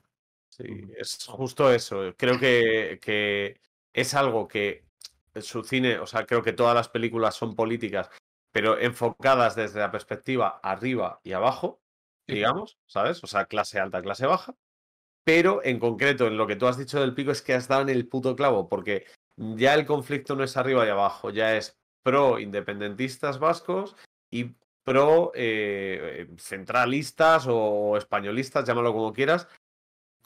[0.49, 0.65] Sí,
[0.97, 2.13] es justo eso.
[2.17, 3.59] Creo que, que
[3.93, 4.83] es algo que
[5.41, 8.09] su cine, o sea, creo que todas las películas son políticas,
[8.57, 11.79] pero enfocadas desde la perspectiva arriba y abajo,
[12.25, 13.23] digamos, ¿sabes?
[13.23, 14.55] O sea, clase alta, clase baja.
[15.23, 17.83] Pero en concreto, en lo que tú has dicho del pico, es que has dado
[17.83, 19.05] en el puto clavo, porque
[19.37, 23.95] ya el conflicto no es arriba y abajo, ya es pro independentistas vascos
[24.31, 29.47] y pro eh, centralistas o españolistas, llámalo como quieras,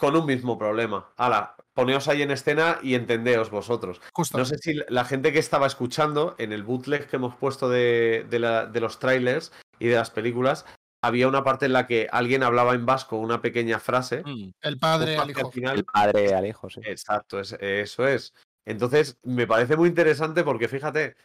[0.01, 1.13] con un mismo problema.
[1.15, 4.01] Ala, poneos ahí en escena y entendeos vosotros.
[4.11, 4.35] Justo.
[4.35, 8.25] No sé si la gente que estaba escuchando en el bootleg que hemos puesto de,
[8.27, 10.65] de la- de los trailers y de las películas,
[11.03, 14.23] había una parte en la que alguien hablaba en vasco una pequeña frase.
[14.61, 15.51] El padre al hijo.
[15.51, 15.77] final.
[15.77, 16.81] El padre al hijo, sí.
[16.83, 18.33] Exacto, es- eso es.
[18.65, 21.15] Entonces, me parece muy interesante porque fíjate,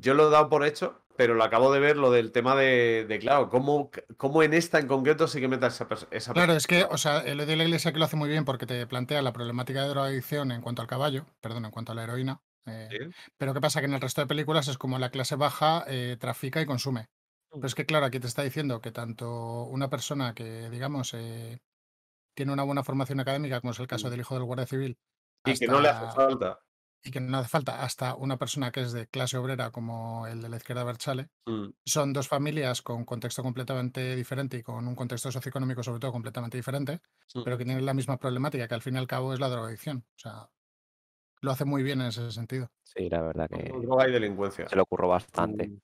[0.00, 3.06] yo lo he dado por hecho, pero lo acabo de ver lo del tema de,
[3.08, 6.52] de claro, cómo, cómo en esta en concreto sí que meta esa, pers- esa Claro,
[6.54, 8.86] es que, o sea, el de la iglesia que lo hace muy bien porque te
[8.86, 12.40] plantea la problemática de drogadicción en cuanto al caballo, perdón, en cuanto a la heroína.
[12.66, 12.98] eh, Sí.
[13.38, 13.80] pero ¿qué pasa?
[13.80, 17.06] Que en el resto de películas es como la clase baja eh, trafica y consume.
[17.52, 21.60] Pero es que, claro, aquí te está diciendo que tanto una persona que, digamos, eh,
[22.34, 24.98] tiene una buena formación académica, como es el caso del hijo del guardia civil,
[25.44, 26.58] Y que no le hace hasta- falta.
[27.04, 30.40] Y que no hace falta, hasta una persona que es de clase obrera como el
[30.40, 31.68] de la izquierda Berchale, Mm.
[31.84, 36.56] son dos familias con contexto completamente diferente y con un contexto socioeconómico sobre todo completamente
[36.56, 37.00] diferente,
[37.44, 39.98] pero que tienen la misma problemática, que al fin y al cabo es la drogadicción.
[40.08, 40.48] O sea,
[41.42, 42.70] lo hace muy bien en ese sentido.
[42.82, 44.66] Sí, la verdad que Droga y delincuencia.
[44.66, 45.68] se le ocurrió bastante.
[45.68, 45.78] Mm.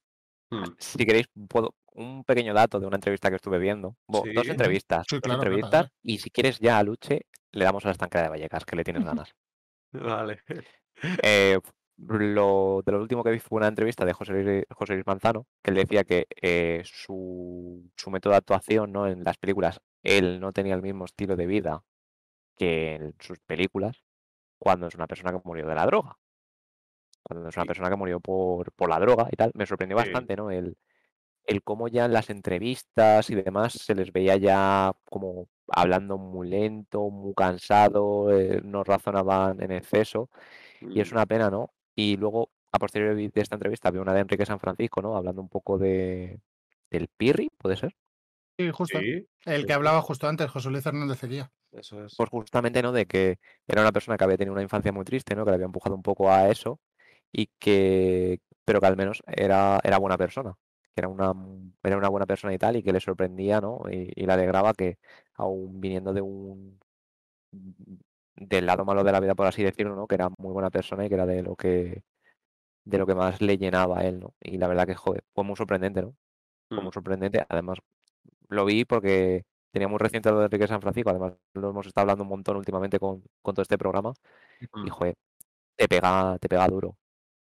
[0.79, 3.97] Si queréis, puedo, un pequeño dato de una entrevista que estuve viendo.
[4.09, 4.33] Bo- Sí.
[4.33, 5.05] Dos entrevistas.
[5.09, 5.71] Sí, dos claro, entrevistas.
[5.71, 5.89] claro.
[6.03, 8.83] Y si quieres ya a Luche, le damos a la estancada de Vallecas, que le
[8.85, 9.35] tienes ganas.
[9.93, 10.43] Vale.
[11.23, 11.59] Eh,
[11.97, 15.47] lo, de lo último que vi fue una entrevista de José Luis, José Luis Manzano,
[15.63, 19.07] que él decía que eh, su, su método de actuación ¿no?
[19.07, 21.83] en las películas, él no tenía el mismo estilo de vida
[22.57, 24.03] que en sus películas
[24.59, 26.19] cuando es una persona que murió de la droga.
[27.23, 30.05] Cuando es una persona que murió por, por la droga y tal, me sorprendió Sí.
[30.05, 30.51] bastante, ¿no?
[30.51, 30.77] El,
[31.45, 36.49] el cómo ya en las entrevistas y demás se les veía ya como hablando muy
[36.49, 40.31] lento, muy cansado, eh, no razonaban en exceso.
[40.81, 41.15] Y es Mm.
[41.17, 41.71] una pena, ¿no?
[41.95, 45.17] Y luego, a posteriori de esta entrevista, había una de Enrique San Francisco, ¿no?
[45.17, 46.41] Hablando un poco de
[46.91, 47.95] del Pirri, ¿puede ser?
[48.59, 48.99] Sí, justo.
[48.99, 51.53] Sí, El que hablaba justo antes, José Luis Hernández Eguía.
[51.73, 52.15] Eso es.
[52.17, 52.91] Pues justamente, ¿no?
[52.91, 53.39] De que
[53.69, 55.45] era una persona que había tenido una infancia muy triste, ¿no?
[55.45, 56.81] Que le había empujado un poco a eso
[57.33, 60.55] y que, pero que al menos era, era buena persona,
[60.95, 61.33] que era una,
[61.83, 63.83] era una buena persona y tal, y que le sorprendía, ¿no?
[63.91, 64.99] Y, y le alegraba que,
[65.35, 66.79] aún viniendo de un,
[68.37, 70.07] del lado malo de la vida, por así decirlo, ¿no?
[70.07, 72.03] Que era muy buena persona y que era de lo que,
[72.85, 74.35] de lo que más le llenaba a él, ¿no?
[74.41, 76.15] Y la verdad que, joder, fue muy sorprendente, ¿no?
[76.75, 76.85] Fue Mm.
[76.85, 77.45] muy sorprendente.
[77.49, 77.79] Además,
[78.49, 81.11] lo vi porque tenía muy reciente lo de Enrique San Francisco.
[81.11, 84.15] Además, lo hemos estado hablando un montón últimamente con, con todo este programa.
[84.75, 84.87] Mm.
[84.87, 85.15] Y, joder,
[85.77, 86.97] te pega, te pega duro.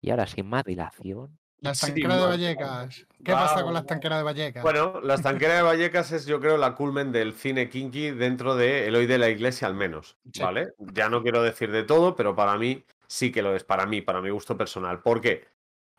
[0.02, 3.06] Y ahora, sin más dilación, La Sí, estanquera de Vallecas.
[3.24, 3.80] ¿Qué pasa con la Vamos.
[3.80, 4.62] estanquera de Vallecas?
[4.62, 8.86] Bueno, la estanquera de Vallecas es, yo creo, la culmen del cine kinky dentro de
[8.86, 10.18] El Hoy de la Iglesia, al menos.
[10.32, 10.42] Sí.
[10.42, 10.74] ¿Vale?
[10.78, 13.64] Ya no quiero decir de todo, pero para mí sí que lo es.
[13.64, 15.00] Para mí, para mi gusto personal.
[15.00, 15.46] ¿Por qué?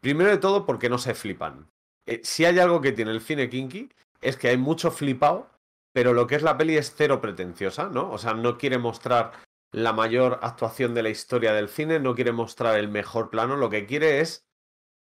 [0.02, 1.68] Primero de todo, porque no se flipan.
[2.06, 3.90] Eh, si hay algo que tiene el cine kinky,
[4.22, 5.50] es que hay mucho flipado
[5.96, 8.12] pero lo que es la peli es cero pretenciosa, ¿no?
[8.12, 9.32] O sea, no quiere mostrar
[9.72, 13.70] la mayor actuación de la historia del cine, no quiere mostrar el mejor plano, lo
[13.70, 14.46] que quiere es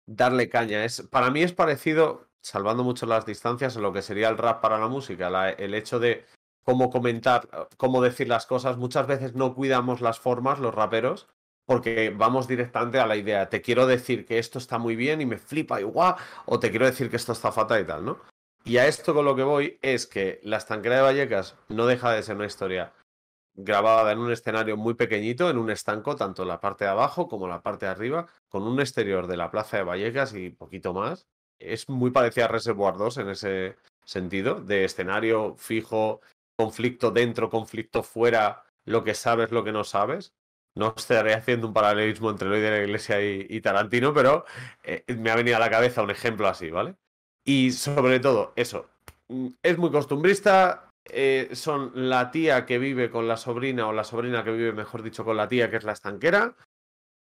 [0.06, 0.84] darle caña.
[0.84, 4.60] Es, para mí es parecido, salvando mucho las distancias, a lo que sería el rap
[4.60, 6.24] para la música, el hecho de
[6.62, 8.76] cómo comentar, cómo decir las cosas.
[8.76, 11.28] Muchas veces no cuidamos las formas, los raperos,
[11.66, 13.48] porque vamos directamente a la idea.
[13.48, 16.70] Te quiero decir que esto está muy bien y me flipa y guau, o te
[16.70, 18.20] quiero decir que esto está fatal y tal, ¿no?
[18.66, 22.12] Y a esto con lo que voy es que La estanquera de Vallecas no deja
[22.12, 22.94] de ser una historia
[23.54, 27.48] grabada en un escenario muy pequeñito, en un estanco, tanto la parte de abajo como
[27.48, 31.26] la parte de arriba, con un exterior de la plaza de Vallecas y poquito más.
[31.58, 36.20] Es muy parecida a Reservoir 2 en ese sentido, de escenario fijo,
[36.56, 40.34] conflicto dentro, conflicto fuera, lo que sabes, lo que no sabes.
[40.76, 44.44] No estaré haciendo un paralelismo entre Eloy de la Iglesia y, y Tarantino, pero
[44.82, 46.96] eh, me ha venido a la cabeza un ejemplo así, ¿vale?
[47.44, 48.90] Y sobre todo, eso,
[49.28, 54.04] mm, es muy costumbrista, eh, son la tía que vive con la sobrina o la
[54.04, 56.54] sobrina que vive, mejor dicho, con la tía que es la estanquera,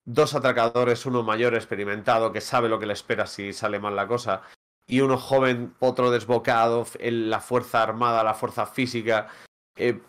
[0.04, 4.06] dos atracadores, uno mayor experimentado que sabe lo que le espera si sale mal la
[4.06, 4.42] cosa,
[4.86, 9.28] y uno joven, otro desbocado, en la fuerza armada, la fuerza física,
[9.76, 10.00] eh,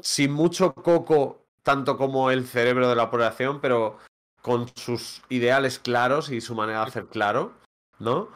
[0.00, 3.98] sin mucho coco, tanto como el cerebro de la operación, pero
[4.42, 7.52] con sus ideales claros y su manera de hacer claro,
[7.98, 8.28] ¿no?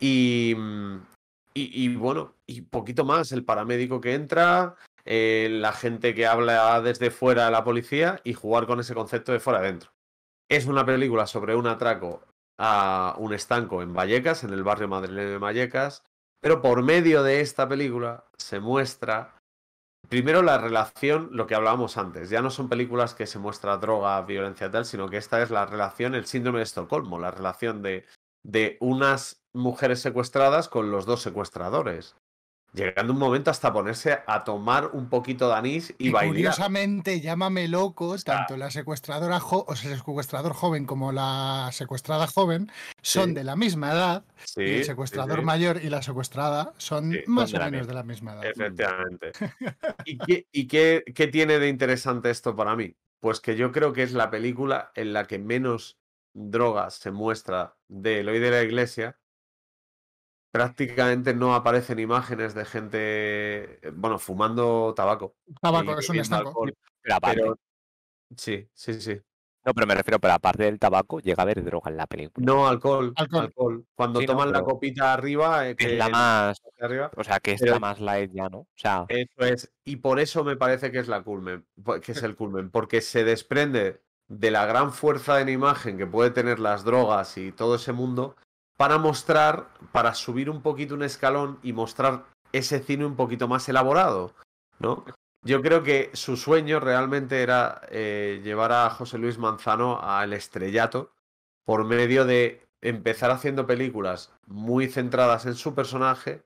[0.00, 0.96] Y, mm,
[1.54, 7.10] y, bueno, y poquito más, el paramédico que entra, eh, la gente que habla desde
[7.10, 9.90] fuera de la policía y jugar con ese concepto de fuera adentro.
[10.48, 12.22] Es una película sobre un atraco
[12.58, 16.04] a un estanco en Vallecas, en el barrio madrileño de Vallecas,
[16.40, 19.36] pero por medio de esta película se muestra
[20.08, 24.20] primero la relación, lo que hablábamos antes, ya no son películas que se muestra droga,
[24.22, 28.04] violencia tal, sino que esta es la relación, el síndrome de Estocolmo, la relación de,
[28.44, 32.16] de unas mujeres secuestradas con los dos secuestradores.
[32.74, 36.34] Llegando un momento hasta ponerse a tomar un poquito de anís y Y bailar.
[36.34, 42.26] curiosamente, llámame loco, tanto la secuestradora jo- o sea, el secuestrador joven como la secuestrada
[42.28, 42.72] joven
[43.02, 43.34] son Sí.
[43.34, 44.24] de la misma edad.
[44.44, 45.44] Sí, y el secuestrador sí.
[45.44, 48.46] mayor y la secuestrada son más son o menos de la misma edad.
[48.46, 49.32] Efectivamente.
[50.06, 52.96] ¿Y, qué, y qué- qué tiene de interesante esto para mí?
[53.20, 55.98] Pues que yo creo que es la película en la que menos
[56.34, 59.18] drogas se muestra de Eloy de la Iglesia.
[60.52, 62.98] Prácticamente no aparecen imágenes de gente,
[63.88, 65.34] eh, bueno, fumando tabaco.
[65.62, 66.66] Tabaco, y es un estanco.
[67.24, 67.58] Pero
[68.36, 69.18] sí, sí, sí.
[69.64, 72.44] no, pero me refiero, pero aparte del tabaco, llega a haber droga en la película.
[72.44, 73.44] No, alcohol, Alcohol.
[73.44, 73.86] alcohol.
[73.94, 77.40] Cuando Sí, no, toman la copita arriba, eh, Es que la más, arriba, o sea,
[77.40, 78.58] que es pero la más light ya, ¿no?
[78.58, 82.12] O sea, Eso es, y por eso me parece que es la culmen, po- que
[82.12, 86.58] es el culmen, porque se desprende de la gran fuerza en imagen que puede tener
[86.58, 88.36] las drogas y todo ese mundo
[88.76, 93.68] para mostrar, para subir un poquito un escalón y mostrar ese cine un poquito más
[93.68, 94.34] elaborado,
[94.78, 95.04] ¿no?
[95.44, 101.12] Yo creo que su sueño realmente era eh, llevar a José Luis Manzano al estrellato
[101.64, 106.44] por medio de empezar haciendo películas muy centradas en su personaje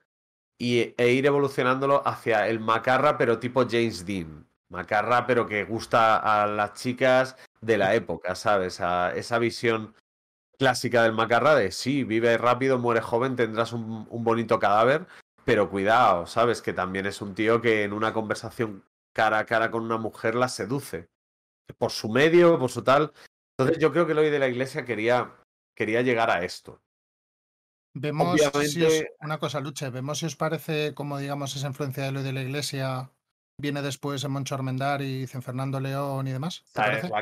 [0.58, 4.46] y, e ir evolucionándolo hacia el macarra, pero tipo James Dean.
[4.68, 8.80] Macarra, pero que gusta a las chicas de la época, ¿sabes?
[8.80, 9.94] A esa visión
[10.58, 15.06] clásica del macarra de sí, vive rápido, muere joven, tendrás un, un bonito cadáver,
[15.44, 16.62] pero cuidado, ¿sabes?
[16.62, 18.84] Que también es un tío que en una conversación
[19.14, 21.08] cara a cara con una mujer la seduce.
[21.78, 23.12] Por su medio, por su tal.
[23.58, 25.34] Entonces yo creo que Eloy de la Iglesia quería,
[25.74, 26.80] quería llegar a esto.
[27.98, 28.38] Vemos
[28.70, 32.22] si os- una cosa, Luche, vemos si os parece como digamos esa influencia de lo
[32.22, 33.10] de la iglesia
[33.58, 36.64] viene después en Moncho Armendar y Fernando León y demás.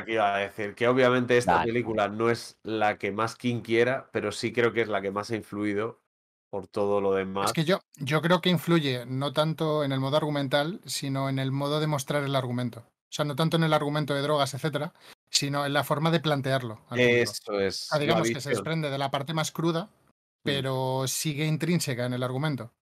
[0.05, 1.71] que iba a decir, que obviamente esta Dale.
[1.71, 5.11] película no es la que más King quiera, pero sí creo que es la que
[5.11, 6.01] más ha influido
[6.49, 7.47] por todo lo demás.
[7.47, 11.39] Es que yo, yo creo que influye no tanto en el modo argumental, sino en
[11.39, 12.79] el modo de mostrar el argumento.
[12.79, 14.93] O sea, no tanto en el argumento de drogas, etcétera,
[15.29, 16.81] sino en la forma de plantearlo.
[16.91, 17.83] Eso es.
[17.83, 19.89] O sea, la digamos que se desprende de la parte más cruda,
[20.43, 22.73] pero sigue intrínseca en el argumento.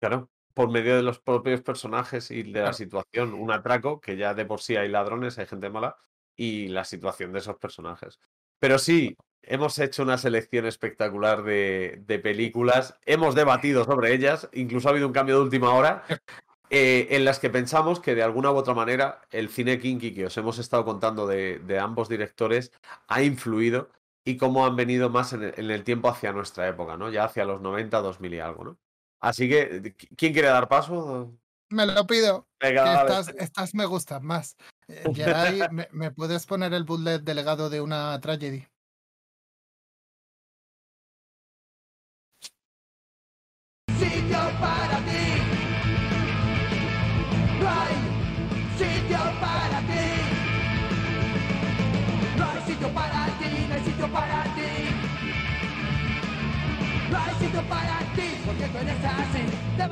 [0.00, 3.34] Claro, por medio de los propios personajes y de la situación.
[3.34, 5.98] Un atraco, que ya de por sí hay ladrones, hay gente mala,
[6.34, 8.18] y la situación de esos personajes.
[8.58, 14.88] Pero sí, hemos hecho una selección espectacular de, de películas, hemos debatido sobre ellas, incluso
[14.88, 16.04] ha habido un cambio de última hora,
[16.70, 20.24] eh, en las que pensamos que de alguna u otra manera el cine kinky que
[20.24, 22.72] os hemos estado contando de, de ambos directores
[23.08, 23.90] ha influido
[24.24, 27.10] y cómo han venido más en el, en el tiempo hacia nuestra época, ¿no?
[27.10, 28.78] Ya hacia los 90, 2000 y algo, ¿no?
[29.26, 31.36] Así que, ¿quién quiere dar paso?
[31.68, 32.46] Me lo pido.
[32.60, 34.56] Venga, estas, estas me gustan más.
[34.86, 38.64] Eh, Geray, ¿me, me puedes poner el bullet delegado de una tragedy?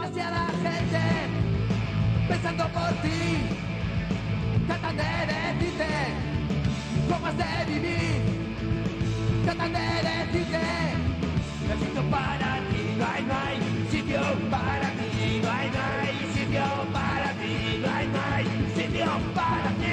[0.05, 1.01] Demasiada gente
[2.29, 3.49] pensando por ti.
[4.67, 5.03] Tratan de
[5.33, 5.87] decirte
[7.09, 8.21] cómo has de vivir.
[9.45, 9.79] Tratan de
[10.09, 10.61] decirte
[11.69, 13.59] no sitio para ti, no hay, no hay
[13.91, 18.45] sitio para ti, no hay, no hay sitio para ti, no hay, no hay
[18.77, 19.84] sitio para ti.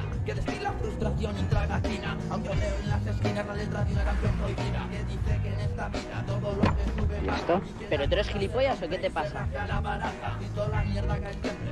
[0.00, 4.04] Imagina que destila frustración y tragatina Aunque leo en las esquinas la letra de una
[4.04, 7.60] canción prohibida Que dice que en esta vida todo lo que sube ¿Esto?
[7.88, 9.46] ¿Pero tú eres gilipollas o qué te pasa?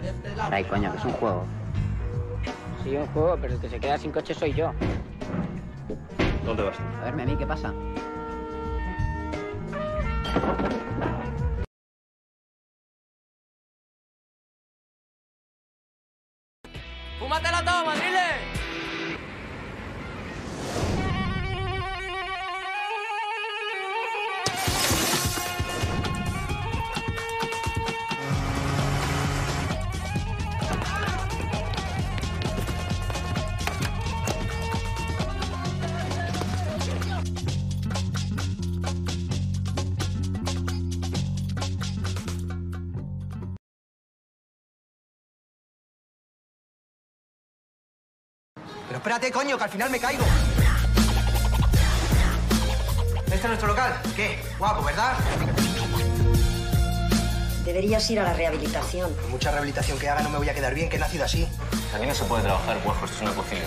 [0.02, 1.44] este Ay, coño, que es un juego.
[2.82, 4.72] Sí, un juego, pero el que se queda sin coche soy yo.
[6.44, 6.76] ¿Dónde vas?
[7.00, 7.74] A verme a mí, ¿qué pasa?
[49.18, 50.24] Espérate, coño, que al final me caigo.
[53.24, 54.00] ¿Este es nuestro local?
[54.14, 54.38] ¿Qué?
[54.58, 55.14] Guapo, ¿verdad?
[57.64, 59.12] Deberías ir a la rehabilitación.
[59.14, 61.48] Por mucha rehabilitación que haga no me voy a quedar bien, que he nacido así.
[61.94, 63.66] Aquí no se puede trabajar, pues esto es una cocina.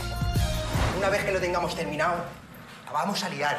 [0.98, 2.24] Una vez que lo tengamos terminado,
[2.92, 3.58] la vamos a liar.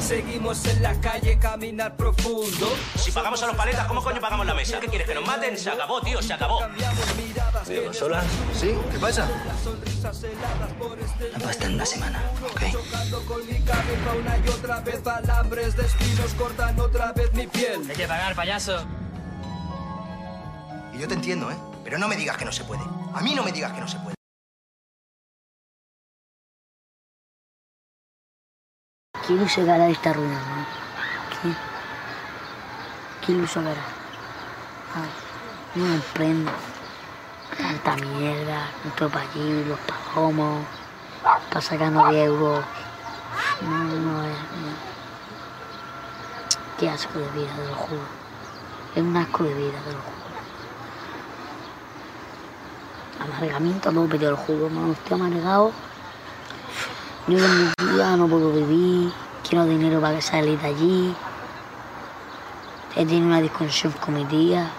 [0.00, 2.76] Seguimos en la calle, caminar profundo.
[2.96, 4.80] Si pagamos a los paletas, ¿cómo coño pagamos la mesa?
[4.80, 5.56] ¿Qué quieres, que nos maten?
[5.56, 6.60] Se acabó, tío, se acabó.
[7.66, 8.24] ¿Vivo solas?
[8.54, 8.74] ¿Sí?
[8.90, 9.28] ¿Qué pasa?
[11.32, 12.62] La pasta en una semana, ¿ok?
[12.72, 17.46] Chocando con mi cabeza una y otra vez alambres de espinos cortan otra vez mi
[17.46, 17.88] piel.
[17.88, 18.84] Hay que pagar, payaso.
[20.92, 21.56] Y yo te entiendo, ¿eh?
[21.82, 22.82] Pero no me digas que no se puede.
[23.14, 24.13] A mí no me digas que no se puede.
[29.26, 30.66] ¿Qué iluso hará esta ruina, no?
[31.30, 31.48] ¿Qué?
[33.24, 33.70] ¿Qué iluso hará?
[34.94, 35.08] Ay,
[35.76, 36.52] no me emprendo.
[37.56, 40.66] Tanta mierda, nuestro país, los palomos,
[41.44, 42.62] está sacando 10 euros.
[43.62, 44.24] No, no no.
[46.78, 48.02] Qué asco de vida, te lo juro.
[48.94, 50.14] Es un asco de vida, te lo juro.
[53.20, 55.72] Amargamiento a tope, te lo juro, no estoy amargado.
[57.26, 59.10] Yo en mi vida no puedo vivir,
[59.48, 61.16] quiero dinero para salir de allí.
[62.94, 64.70] He tenido una discusión con mi tía.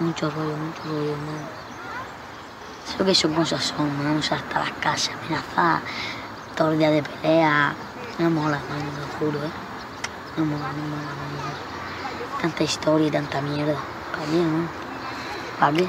[0.00, 2.96] Mucho rollo, mucho rollo, no.
[2.96, 5.82] Sé que son cosas son, vamos hasta las casas, amenazar,
[6.56, 7.74] todos los días de pelea.
[8.18, 9.50] No mola, no, te lo juro, ¿eh?
[10.38, 12.40] No mola, no mola, no mola.
[12.40, 13.76] Tanta historia y tanta mierda.
[14.10, 14.68] ¿Para qué, no?
[15.60, 15.88] ¿Para qué?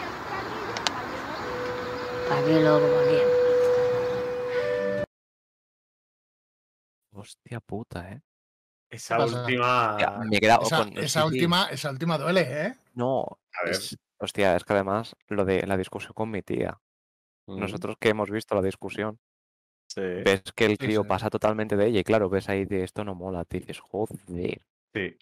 [2.28, 2.86] ¿Para qué, loco?
[2.86, 3.33] ¿Para qué?
[7.24, 8.22] Hostia puta, ¿eh?
[8.90, 9.44] Esa pasa?
[9.44, 9.98] última.
[9.98, 11.34] Ya, me he quedado Esa, con- esa sí, sí.
[11.36, 12.76] última, esa última duele, ¿eh?
[12.96, 13.22] No,
[13.62, 13.72] A ver.
[13.76, 16.80] es- hostia, es que además lo de la discusión con mi tía.
[17.48, 17.60] Mm.
[17.60, 19.20] Nosotros que hemos visto la discusión,
[19.90, 20.02] Sí.
[20.02, 20.98] ves que el sí.
[21.08, 24.18] pasa totalmente de ella y claro, ves ahí de esto no mola, te dices, joder.
[24.28, 24.60] Sí.
[24.94, 25.18] es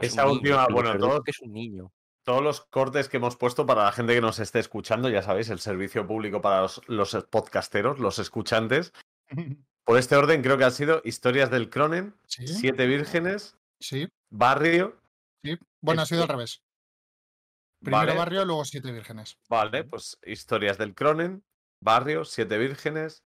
[0.00, 1.92] Esa niño, última, bueno, todo que es un niño.
[2.22, 5.48] Todos los cortes que hemos puesto para la gente que nos esté escuchando, ya sabéis,
[5.50, 8.92] el servicio público para los, los podcasteros, los escuchantes.
[9.90, 12.46] Por este orden creo que han sido Historias del Cronen, Sí.
[12.46, 14.96] Siete Vírgenes, Sí, Barrio.
[15.44, 15.58] sí.
[15.80, 16.62] Bueno, ha sido al revés.
[17.82, 19.36] Primero Vale, barrio, luego siete vírgenes.
[19.48, 21.42] vale, pues Historias del Cronen,
[21.82, 23.24] Barrio, Siete Vírgenes,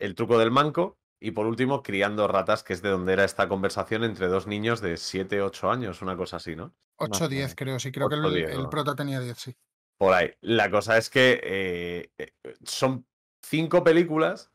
[0.00, 3.46] El Truco del Manco y por último Criando Ratas, que es de donde era esta
[3.48, 6.74] conversación entre dos niños de 7, 8 años, una cosa así, ¿no?
[6.96, 8.70] 8 10, creo, sí, creo que el, diez, el ¿no?
[8.70, 9.56] prota tenía 10, sí.
[9.96, 10.32] Por ahí.
[10.40, 12.32] La cosa es que eh, eh,
[12.64, 13.06] son
[13.44, 14.50] cinco películas.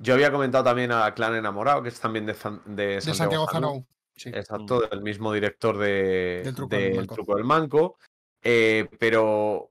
[0.00, 3.46] Yo había comentado también a Clan Enamorado, que es también de, Zan- de De Santiago,
[3.50, 3.66] Zanú.
[3.68, 3.86] Zanou.
[4.16, 4.30] Sí.
[4.30, 7.14] Exacto, del mismo director de, Del Truco del del Manco.
[7.14, 7.98] Truco del Manco.
[8.42, 9.70] Eh, pero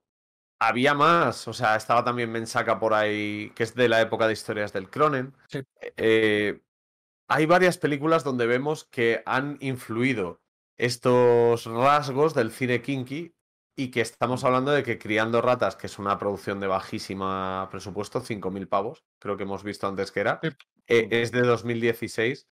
[0.60, 1.48] había más.
[1.48, 4.90] O sea, estaba también Mensaca por ahí, que es de la época de historias del
[4.90, 5.34] Cronen.
[5.50, 5.62] Sí.
[5.98, 6.62] Eh,
[7.30, 10.40] hay varias películas donde vemos que han influido
[10.78, 13.34] estos rasgos del cine kinky
[13.80, 18.22] y que estamos hablando de que Criando Ratas, que es una producción de bajísima presupuesto,
[18.22, 20.40] 5.000 pavos, creo que hemos visto antes que era,
[20.88, 22.48] eh, es de 2016,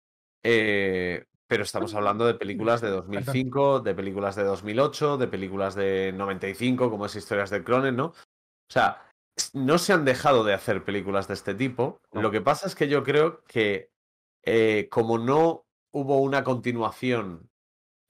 [0.44, 6.12] eh, pero estamos hablando de películas de 2005, de películas de 2008, de películas de
[6.14, 8.08] 95, como es Historias de Cronen, ¿no?
[8.08, 9.10] O sea,
[9.54, 12.02] no se han dejado de hacer películas de este tipo.
[12.12, 13.92] Lo que pasa es que yo creo que
[14.44, 17.50] eh, como no hubo una continuación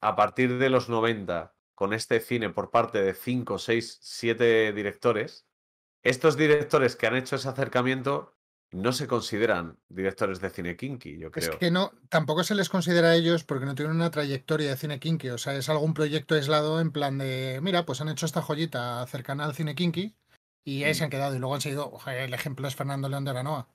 [0.00, 5.46] a partir de los 90 con este cine por parte de 5, 6, 7 directores,
[6.02, 8.36] estos directores que han hecho ese acercamiento
[8.70, 11.58] no se consideran directores de cine kinky, yo Es creo.
[11.58, 14.98] que no, tampoco se les considera a ellos porque no tienen una trayectoria de cine
[14.98, 15.30] kinky.
[15.30, 19.06] O sea, es algún proyecto aislado en plan de, mira, pues han hecho esta joyita
[19.06, 20.16] cercana al cine kinky
[20.64, 20.94] y ahí Mm.
[20.94, 21.36] se han quedado.
[21.36, 23.68] Y luego han seguido, el ejemplo es Fernando León de Aranoa.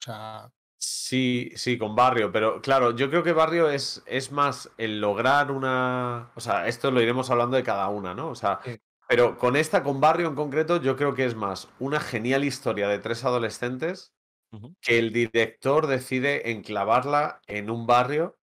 [0.00, 0.50] O sea,
[0.80, 5.50] Sí, sí, con Barrio, pero claro, yo creo que Barrio es, es más el lograr
[5.50, 6.30] una...
[6.36, 8.28] O sea, esto lo iremos hablando de cada una, ¿no?
[8.28, 8.60] O sea,
[9.08, 12.88] pero con esta, con Barrio en concreto, yo creo que es más una genial historia
[12.88, 14.12] de tres adolescentes
[14.80, 18.38] que el director decide enclavarla en un barrio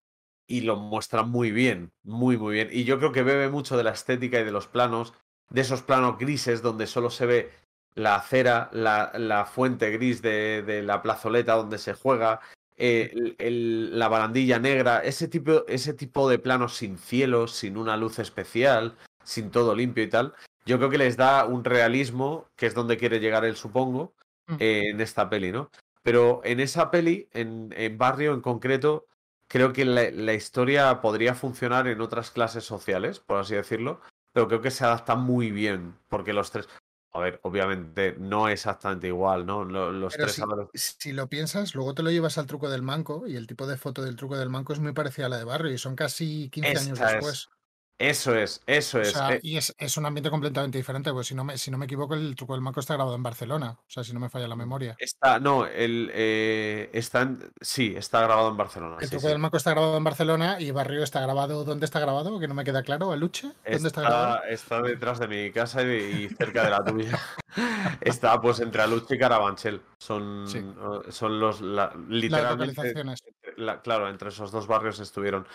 [0.47, 2.69] y lo muestra muy bien, muy, muy bien.
[2.71, 5.13] Y yo creo que bebe mucho de la estética y de los planos,
[5.49, 7.51] de esos planos grises donde solo se ve
[7.95, 12.41] la acera, la, la fuente gris de, de la plazoleta donde se juega,
[12.77, 17.77] eh, el- el- la barandilla negra, ese tipo, ese tipo de planos sin cielo, sin
[17.77, 20.33] una luz especial, sin todo limpio y tal.
[20.65, 24.13] Yo creo que les da un realismo, que es donde quiere llegar él, supongo,
[24.47, 24.55] Mm.
[24.59, 25.71] eh, en esta peli, ¿no?
[26.03, 29.05] Pero en esa peli, en, en Barrio en concreto,
[29.47, 34.01] creo que la, la historia podría funcionar en otras clases sociales, por así decirlo,
[34.33, 36.67] pero creo que se adapta muy bien, porque los tres,
[37.15, 39.63] a ver, obviamente no exactamente igual, ¿no?
[39.63, 42.69] Lo- Los, pero tres si, adolescentes- si lo piensas, luego te lo llevas al truco
[42.69, 45.29] del manco y el tipo de foto del truco del manco es muy parecida a
[45.29, 47.49] la de Barrio y son casi 15 años es, después.
[47.97, 49.11] Eso es, eso O es.
[49.13, 51.77] sea, eh, y es, es un ambiente completamente diferente, pues si no me, si no
[51.77, 53.77] me equivoco, el truco del manco está grabado en Barcelona.
[53.79, 54.97] O sea, si no me falla la memoria.
[54.99, 58.97] Está, no, el, eh, está en- sí, está grabado en Barcelona.
[58.99, 59.27] El sí, truco sí.
[59.29, 61.63] del manco está grabado en Barcelona y Barrio está grabado.
[61.63, 62.37] ¿Dónde está grabado?
[62.37, 63.13] Que no me queda claro.
[63.13, 63.51] ¿Aluche?
[63.69, 64.35] ¿Dónde está grabado?
[64.43, 67.17] Está, está detrás de mi casa y, y cerca de la tuya.
[68.01, 69.81] Está pues entre Aluche y Carabanchel.
[69.97, 70.61] Son, Sí.
[71.09, 72.73] son los la- literalmente.
[72.75, 73.23] localizaciones.
[73.55, 75.47] la- claro, entre esos dos barrios estuvieron.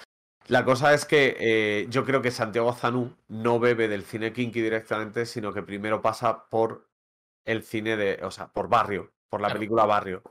[0.51, 4.61] La cosa es que eh, yo creo que Santiago Zanú no bebe del cine kinky
[4.61, 6.89] directamente, sino que primero pasa por
[7.45, 9.59] el cine de, o sea, por Barrio, por la Claro.
[9.61, 10.23] película Barrio,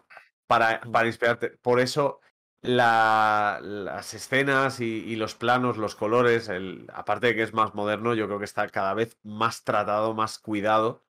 [0.47, 1.51] para, para inspirarte.
[1.61, 2.19] Por eso
[2.61, 7.73] la- las escenas y, y los planos, los colores, el, aparte de que es más
[7.73, 11.03] moderno, yo creo que está cada vez más tratado, más cuidado.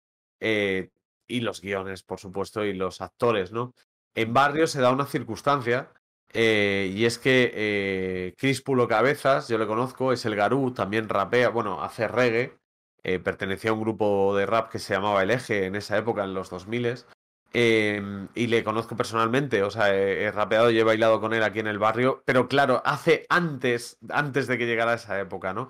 [0.42, 0.92] eh,
[1.30, 3.74] y los guiones, por supuesto, y los actores, ¿no?
[4.16, 5.92] En Barrio se da una circunstancia,
[6.34, 11.50] eh, y es que eh, Pulo Cabezas, yo le conozco, es el Garú, también rapea,
[11.50, 12.58] bueno, hace reggae,
[13.04, 16.24] eh, pertenecía a un grupo de rap que se llamaba El Eje en esa época,
[16.24, 17.06] en los 2000
[17.54, 21.44] eh, y le conozco personalmente, o sea, he, he rapeado y he bailado con él
[21.44, 25.70] aquí en el barrio, pero claro, hace antes, antes de que llegara esa época, ¿no?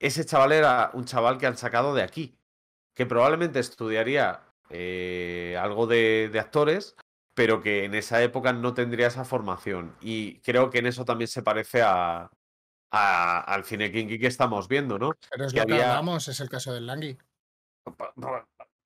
[0.00, 2.38] Ese chaval era un chaval que han sacado de aquí,
[2.94, 4.40] que probablemente estudiaría
[4.70, 6.96] eh, algo de actores,
[7.38, 9.94] pero que en esa época no tendría esa formación.
[10.00, 12.28] Y creo que en eso también se parece a,
[12.90, 15.12] a- al cine kinky que estamos viendo, ¿no?
[15.30, 17.16] Pero es que lo que hablamos, es el caso del Langui.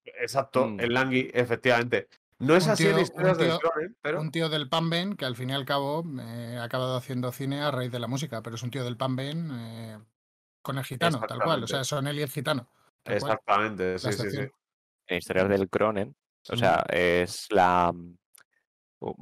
[0.05, 0.81] Exacto, Mm.
[0.81, 2.09] el Langui, efectivamente.
[2.41, 5.17] No es Un así en historias un del tío- Cronen, pero Un tío del Panben
[5.17, 8.09] que al fin y al cabo eh, ha acabado haciendo cine a raíz de la
[8.09, 9.99] música, pero es un tío del Panben eh,
[10.61, 11.63] con el gitano, tal cual.
[11.65, 12.69] O sea, son él y el gitano.
[13.05, 14.41] exactamente, sí, sí, sí.
[15.07, 16.15] En historias del Cronen.
[16.51, 17.93] O sea, es la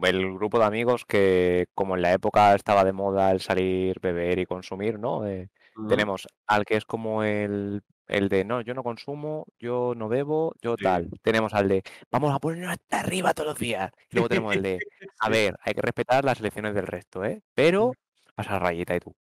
[0.02, 4.38] el grupo de amigos que, como en la época estaba de moda el salir, beber
[4.38, 5.26] y consumir, ¿no?
[5.26, 5.48] Eh,
[5.88, 10.52] tenemos al que es como el, el de no, yo no consumo, yo no bebo,
[10.60, 10.84] yo Sí.
[10.84, 11.08] tal.
[11.22, 13.90] Tenemos al de vamos a ponernos hasta arriba todos los días.
[14.10, 14.78] Y luego tenemos el de
[15.20, 17.42] a ver, hay que respetar las elecciones del resto, ¿eh?
[17.54, 17.92] Pero
[18.34, 19.14] pasa rayita y tú.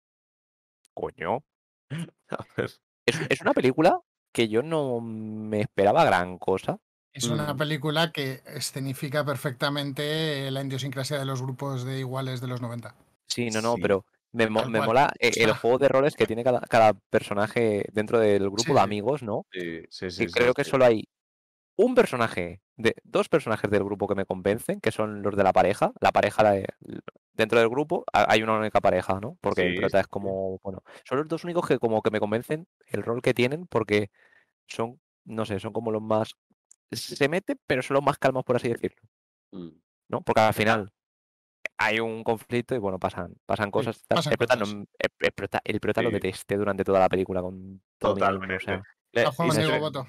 [0.95, 1.43] Coño.
[2.31, 2.71] A ver.
[3.07, 4.01] Es, es una película
[4.33, 6.79] que yo no me esperaba gran cosa.
[7.17, 12.61] Es una película que escenifica perfectamente la idiosincrasia de los grupos de iguales de los
[12.61, 12.95] 90.
[13.27, 13.81] Sí, no, no, Sí.
[13.81, 17.87] pero me, mo- me mola eh, el juego de roles que tiene cada, cada personaje
[17.93, 19.47] dentro del grupo Sí, de amigos, ¿no?
[19.51, 20.71] Sí, sí, Y sí, sí, creo que sí.
[20.71, 21.05] solo hay
[21.77, 25.53] un personaje, de dos personajes del grupo que me convencen, que son los de la
[25.53, 25.93] pareja.
[26.01, 26.67] La pareja de-
[27.35, 29.39] dentro del grupo ha- hay una única pareja, ¿no?
[29.41, 32.67] Porque el prota es como, bueno, son los dos únicos que como que me convencen
[32.89, 34.11] el rol que tienen porque
[34.69, 36.35] son, no sé, son como los más,
[36.93, 39.01] se meten, pero son los más calmos, por así decirlo,
[39.53, 39.69] Mm.
[40.09, 40.21] ¿no?
[40.23, 40.93] Porque al final
[41.79, 44.03] hay un conflicto y bueno, pasan, pasan cosas.
[44.09, 44.75] pasan el, prota cosas.
[44.75, 48.45] no- el, el prota, el prota lo detesté durante toda la película con todo alma,
[48.47, 48.89] o sea, Totalmente.
[49.13, 50.09] Le- A Juan historia- Diego voto.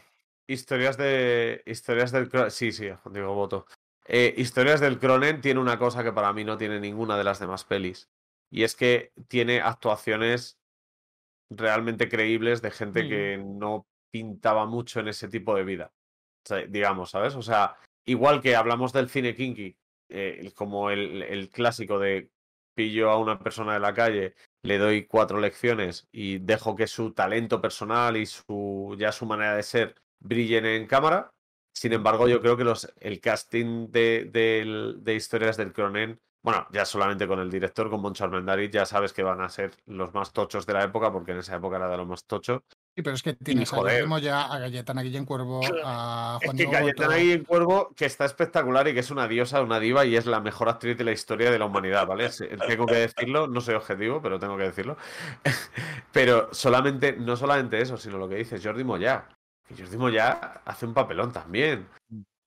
[0.50, 1.62] Historias de.
[1.66, 2.30] Historias del.
[2.52, 3.66] Sí, sí, a Juan Diego voto.
[4.06, 7.40] Eh, historias del Cronen tiene una cosa que para mí no tiene ninguna de las
[7.40, 8.10] demás pelis.
[8.50, 10.58] Y es que tiene actuaciones
[11.50, 13.10] realmente creíbles de gente Mm.
[13.10, 15.94] que no pintaba mucho en ese tipo de vida.
[16.70, 17.36] Digamos, ¿sabes?
[17.36, 17.76] O sea,
[18.06, 19.78] igual que hablamos del cine kinky,
[20.10, 22.30] eh, como el, el clásico de
[22.76, 27.12] pillo a una persona de la calle, le doy cuatro lecciones y dejo que su
[27.14, 31.32] talento personal y su ya su manera de ser brillen en cámara.
[31.74, 36.68] Sin embargo, yo creo que los, el casting de, del- de historias del Cronen, bueno,
[36.72, 40.14] ya solamente con el director, con Moncho Armendáriz, ya sabes que van a ser los
[40.14, 42.62] más tochos de la época, porque en esa época era de los más tochos.
[42.98, 43.94] Sí, pero es que tienes a joder.
[43.98, 47.20] Jordi Moya, a Galleta Guillén Cuervo, a Es Juan que Diego Cayetana Boto.
[47.20, 50.40] Guillén Cuervo, que está espectacular y que es una diosa, una diva y es la
[50.40, 52.28] mejor actriz de la historia de la humanidad, ¿vale?
[52.68, 54.98] Tengo que decirlo, no soy objetivo, pero tengo que decirlo.
[56.12, 59.28] Pero solamente, no solamente eso, sino lo que dice Jordi Moya.
[59.68, 60.32] Que Jordi Moya
[60.66, 61.88] hace un papelón también.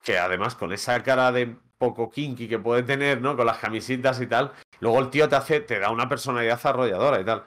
[0.03, 3.37] Que además, con esa cara de poco kinky que puede tener, ¿no?
[3.37, 7.21] Con las camisitas y tal, luego el tío te hace, te da una personalidad arrolladora
[7.21, 7.45] y tal.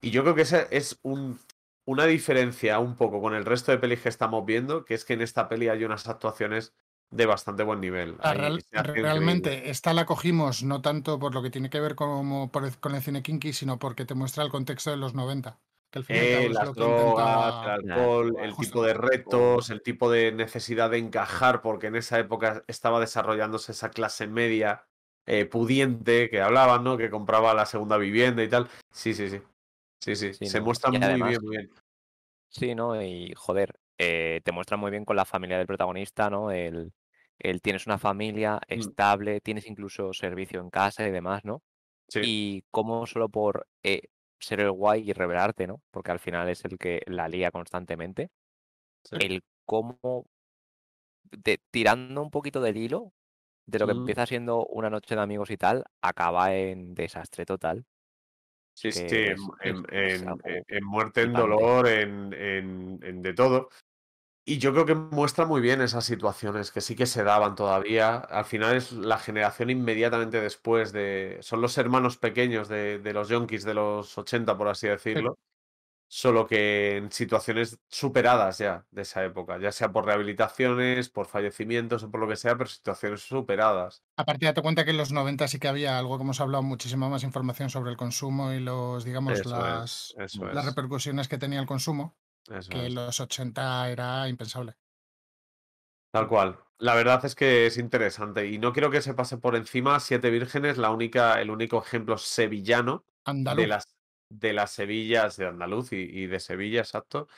[0.00, 1.40] Y yo creo que esa es un,
[1.86, 5.12] una diferencia un poco con el resto de pelis que estamos viendo, que es que
[5.14, 6.74] en esta peli hay unas actuaciones
[7.10, 8.16] de bastante buen nivel.
[8.20, 9.70] Ah, Ahí real- realmente, increíble.
[9.70, 12.94] esta la cogimos no tanto por lo que tiene que ver como por el- con
[12.94, 15.60] el cine kinky, sino porque te muestra el contexto de los 90.
[15.90, 18.94] Que al fin y al cabo Eh, las drogas, intenta- el alcohol, el tipo de
[18.94, 24.26] retos, el tipo de necesidad de encajar, porque en esa época estaba desarrollándose esa clase
[24.26, 24.86] media
[25.26, 26.98] eh, pudiente que hablaban, ¿no?
[26.98, 28.68] Que compraba la segunda vivienda y tal.
[28.92, 29.40] Sí, sí, sí.
[30.04, 30.34] Sí, sí.
[30.34, 30.66] Sí, Se ¿no?
[30.66, 31.70] muestra muy además- bien, muy bien.
[32.50, 33.02] Sí, ¿no?
[33.02, 36.50] Y joder, eh, te muestra muy bien con la familia del protagonista, ¿no?
[36.50, 36.92] El,
[37.38, 38.60] el tienes una familia Mm.
[38.80, 41.62] estable, tienes incluso servicio en casa y demás, ¿no?
[42.26, 44.02] Y cómo solo por eh,
[44.38, 45.82] ser el guay y revelarte, ¿no?
[45.90, 48.30] Porque al final es el que la lía constantemente.
[49.12, 50.26] El cómo,
[51.32, 53.12] de- tirando un poquito del hilo
[53.66, 53.98] de lo que Mm.
[53.98, 57.86] empieza siendo una noche de amigos y tal, acaba en desastre total.
[58.74, 62.32] Sí, sí, que en, es- en- es en- algo en- en muerte, en dolor, en,
[62.32, 63.68] en- en de todo.
[64.46, 68.16] Y yo creo que muestra muy bien esas situaciones que sí que se daban todavía.
[68.16, 71.38] Al final es la generación inmediatamente después de...
[71.40, 75.38] Son los hermanos pequeños de, de los yonkis de los 80, por así decirlo.
[76.06, 82.04] Solo que en situaciones superadas ya de esa época, ya sea por rehabilitaciones, por fallecimientos
[82.04, 84.04] o por lo que sea, pero situaciones superadas.
[84.16, 87.08] Aparte, date cuenta que en los 90 sí que había algo que hemos hablado, muchísima
[87.08, 90.64] más información sobre el consumo y los, digamos, Eso las, las es.
[90.66, 92.16] repercusiones que tenía el consumo,
[92.48, 92.86] Eso que es.
[92.86, 94.76] en los 80 era impensable.
[96.12, 96.58] Tal cual.
[96.78, 100.30] La verdad es que es interesante y no quiero que se pase por encima Siete
[100.30, 103.62] Vírgenes, la única, el único ejemplo sevillano Andaluz.
[103.62, 103.93] de las
[104.38, 107.28] de las Sevillas de Andaluz y, y de Sevilla, exacto.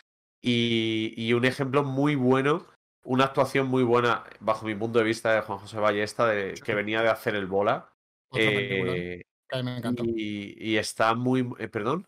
[0.41, 2.65] Y, y un ejemplo muy bueno,
[3.05, 6.75] una actuación muy buena, bajo mi punto de vista, de Juan José Ballesta, de, que
[6.75, 7.89] venía de hacer el bola.
[8.35, 10.05] Eh, que me encantó.
[10.05, 11.49] y, y está muy.
[11.59, 12.07] eh, ¿Perdón?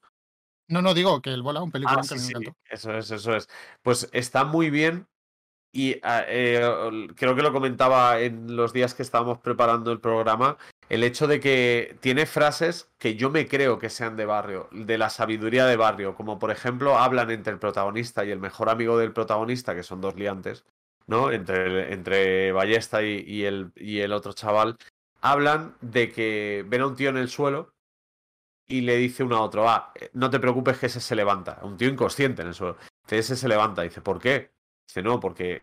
[0.68, 2.52] No, no, digo que el bola, un película Ah, que sí, me sí, encantó.
[2.68, 3.48] eso es, eso es.
[3.82, 5.06] Pues está muy bien
[5.78, 6.60] y ah, eh,
[7.14, 10.58] creo que lo comentaba en los días que estábamos preparando el programa,
[10.88, 14.98] el hecho de que tiene frases que yo me creo que sean de barrio, de
[14.98, 18.98] la sabiduría de barrio, como por ejemplo hablan entre el protagonista y el mejor amigo
[18.98, 20.64] del protagonista, que son dos liantes,
[21.06, 21.30] ¿no?
[21.30, 24.78] Entre, entre Ballesta y, y el, y el otro chaval,
[25.20, 27.72] hablan de que ven a un tío en el suelo
[28.66, 31.60] y le dice uno a otro, ah, eh, no te preocupes que ese se levanta.
[31.62, 32.76] Un tío inconsciente en el suelo.
[33.08, 33.82] Ese se levanta.
[33.82, 34.57] Dice, ¿por qué?
[34.88, 35.60] Dice, no, porque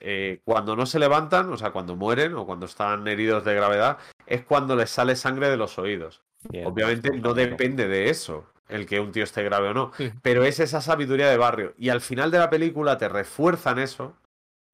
[0.00, 3.96] eh, cuando no se levantan, o sea, cuando mueren o cuando están heridos de gravedad,
[4.26, 6.22] es cuando les sale sangre de los oídos.
[6.50, 9.92] Bien, Obviamente no depende de eso, el que un tío esté grave o no.
[9.96, 10.12] Sí.
[10.20, 11.72] Pero es esa sabiduría de barrio.
[11.78, 14.14] Y al final de la película te refuerzan eso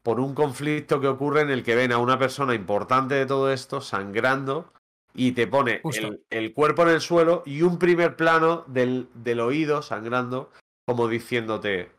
[0.03, 3.53] por un conflicto que ocurre en el que ven a una persona importante de todo
[3.53, 4.73] esto sangrando
[5.15, 9.39] y te pone el, el cuerpo en el suelo y un primer plano del, del
[9.39, 10.51] oído sangrando
[10.87, 11.91] como diciéndote,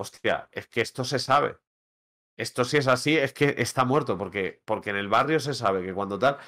[0.00, 1.58] hostia, es que esto se sabe.
[2.36, 5.84] Esto si es así, es que está muerto, porque, porque en el barrio se sabe
[5.84, 6.38] que cuando tal...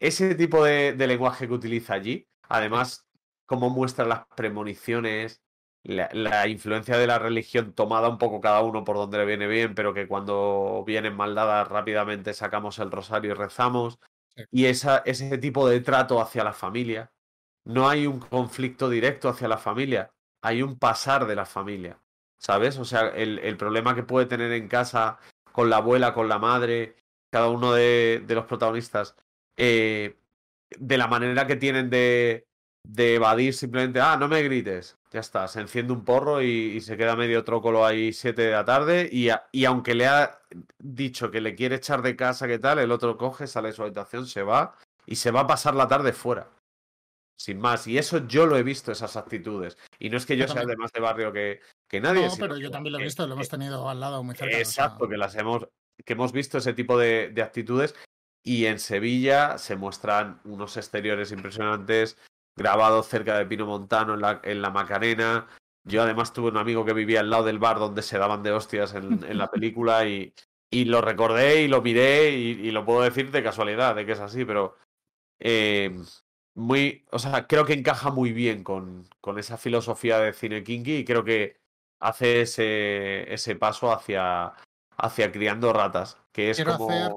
[0.00, 3.08] Ese tipo de, de lenguaje que utiliza allí, además,
[3.46, 5.42] cómo muestra las premoniciones,
[5.84, 9.46] la, la influencia de la religión tomada un poco cada uno por donde le viene
[9.46, 13.98] bien, pero que cuando vienen mal dadas rápidamente sacamos el rosario y rezamos.
[14.50, 17.12] Y esa, ese tipo de trato hacia la familia.
[17.64, 22.00] No hay un conflicto directo hacia la familia, hay un pasar de la familia.
[22.38, 22.78] ¿Sabes?
[22.78, 25.18] O sea, el, problema que puede tener en casa
[25.52, 26.96] con la abuela, con la madre,
[27.30, 29.16] cada uno de, los protagonistas,
[29.56, 30.16] eh,
[30.78, 32.46] de la manera que tienen de,
[32.86, 34.96] de evadir simplemente, ah, no me grites.
[35.10, 38.64] Ya está, se enciende un porro y, se queda medio trócolo ahí 7 de la
[38.64, 39.08] tarde.
[39.10, 40.40] Y, y aunque le ha
[40.78, 43.82] dicho que le quiere echar de casa, que tal, el otro coge, sale de su
[43.82, 44.74] habitación, se va
[45.06, 46.48] y se va a pasar la tarde fuera.
[47.38, 47.86] Sin más.
[47.86, 49.76] Y eso yo lo he visto, esas actitudes.
[49.98, 52.26] Y no es que yo, Yo sea de más de barrio que, que nadie.
[52.26, 54.48] No, pero yo también lo he que- visto, lo hemos tenido al lado muy cerca.
[54.48, 55.68] o sea, Exacto, que las hemos,
[56.04, 57.94] que hemos visto ese tipo de, de actitudes.
[58.42, 62.16] Y en Sevilla se muestran unos exteriores impresionantes,
[62.56, 65.46] grabados cerca de Pino Montano en la, en la Macarena.
[65.84, 68.52] Yo además tuve un amigo que vivía al lado del bar donde se daban de
[68.52, 70.32] hostias en, en la película y,
[70.70, 74.12] y lo recordé y lo miré y, y lo puedo decir de casualidad, de que
[74.12, 74.76] es así, pero
[75.38, 75.96] eh,
[76.56, 80.96] muy, o sea, creo que encaja muy bien con, con esa filosofía de cine kinky
[80.96, 81.56] y creo que
[82.00, 84.54] hace ese, ese paso hacia,
[84.96, 87.12] hacia criando ratas, que es Quiero como hacer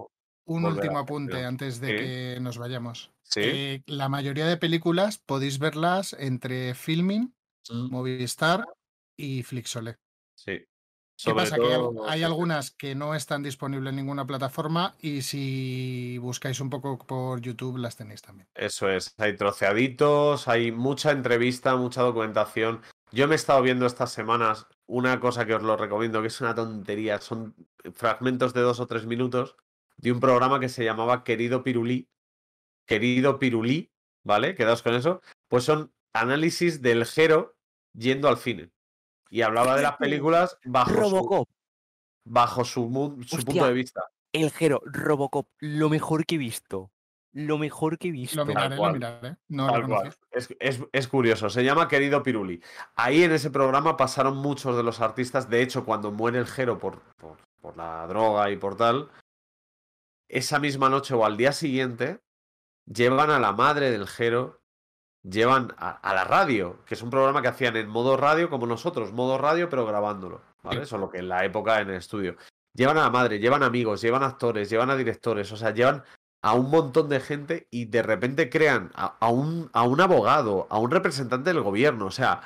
[0.45, 1.95] un último a- apunte antes de Sí.
[1.95, 3.11] que nos vayamos.
[3.23, 3.41] Sí.
[3.43, 7.33] Eh, la mayoría de películas podéis verlas entre Filmin,
[7.71, 8.65] Movistar
[9.17, 9.97] y Flixolé.
[10.35, 10.65] Sí.
[11.19, 11.57] ¿Qué Sobre pasa?
[11.57, 16.97] Que hay algunas que no están disponibles en ninguna plataforma y si buscáis un poco
[16.97, 18.47] por YouTube las tenéis también.
[18.55, 22.81] Eso es, hay troceaditos, hay mucha entrevista, mucha documentación.
[23.11, 26.39] Yo me he estado viendo estas semanas una cosa que os lo recomiendo, que es
[26.39, 27.53] una tontería, son
[27.93, 29.57] fragmentos de dos o tres minutos
[29.97, 32.07] de un programa que se llamaba Querido Pirulí.
[32.85, 33.91] Querido Pirulí,
[34.23, 34.55] ¿vale?
[34.55, 35.21] Quedaos con eso.
[35.49, 37.57] Pues son análisis del Jero
[37.91, 38.71] yendo al cine.
[39.29, 41.49] Y hablaba de las películas bajo su, Robocop.
[42.25, 44.01] bajo su, mu- su punto de vista.
[44.33, 46.91] El Jero, Robocop, lo mejor que he visto.
[47.31, 48.37] Lo mejor que he visto.
[48.37, 48.93] Lo miraré, lo cual.
[48.93, 49.37] miraré.
[49.49, 50.15] No Tal cual.
[50.31, 52.61] Es, es- es curioso, se llama Querido Piruli.
[52.95, 55.47] Ahí en ese programa pasaron muchos de los artistas.
[55.49, 59.09] De hecho, cuando muere el Jero por, por, por la droga y por tal,
[60.27, 62.19] esa misma noche o al día siguiente,
[62.85, 64.58] llevan a la madre del Jero,
[65.23, 68.65] llevan a, a la radio, que es un programa que hacían en modo radio como
[68.65, 70.41] nosotros, modo radio, pero grabándolo.
[70.61, 70.85] ¿Vale?
[70.85, 72.35] Solo que en la época en el estudio.
[72.73, 76.03] Llevan a la madre, llevan amigos, llevan actores, llevan a directores, o sea, llevan
[76.41, 80.67] a un montón de gente y de repente crean a, a un, a un abogado,
[80.69, 82.05] a un representante del gobierno.
[82.05, 82.41] O sea,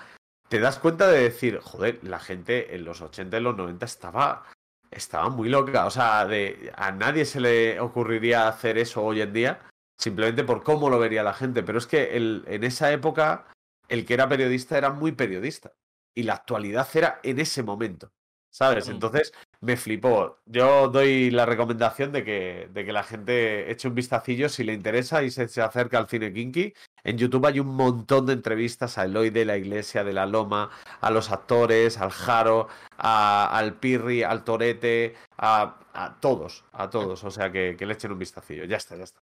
[0.49, 4.43] te das cuenta de decir, joder, la gente en los 80 y los 90 estaba,
[4.91, 5.85] estaba muy loca.
[5.85, 9.59] O sea, de, a nadie se le ocurriría hacer eso hoy en día,
[10.03, 11.63] simplemente por cómo lo vería la gente.
[11.63, 13.45] Pero es que el- en esa época,
[13.87, 15.73] el que era periodista era muy periodista.
[16.15, 18.11] Y la actualidad era en ese momento.
[18.55, 18.87] ¿Sabes?
[18.93, 20.37] Entonces me flipó.
[20.45, 24.73] Yo doy la recomendación de que, de que la gente eche un vistacillo si le
[24.73, 26.71] interesa y se, se acerca al cine kinky.
[27.03, 30.69] En YouTube hay un montón de entrevistas a Eloy de la Iglesia, de la Loma,
[31.01, 37.23] a los actores, al Jaro, a- al Pirri, al Torete, a, a todos, a todos.
[37.23, 38.65] O sea que, que le echen un vistacillo.
[38.65, 39.19] Ya está, ya está.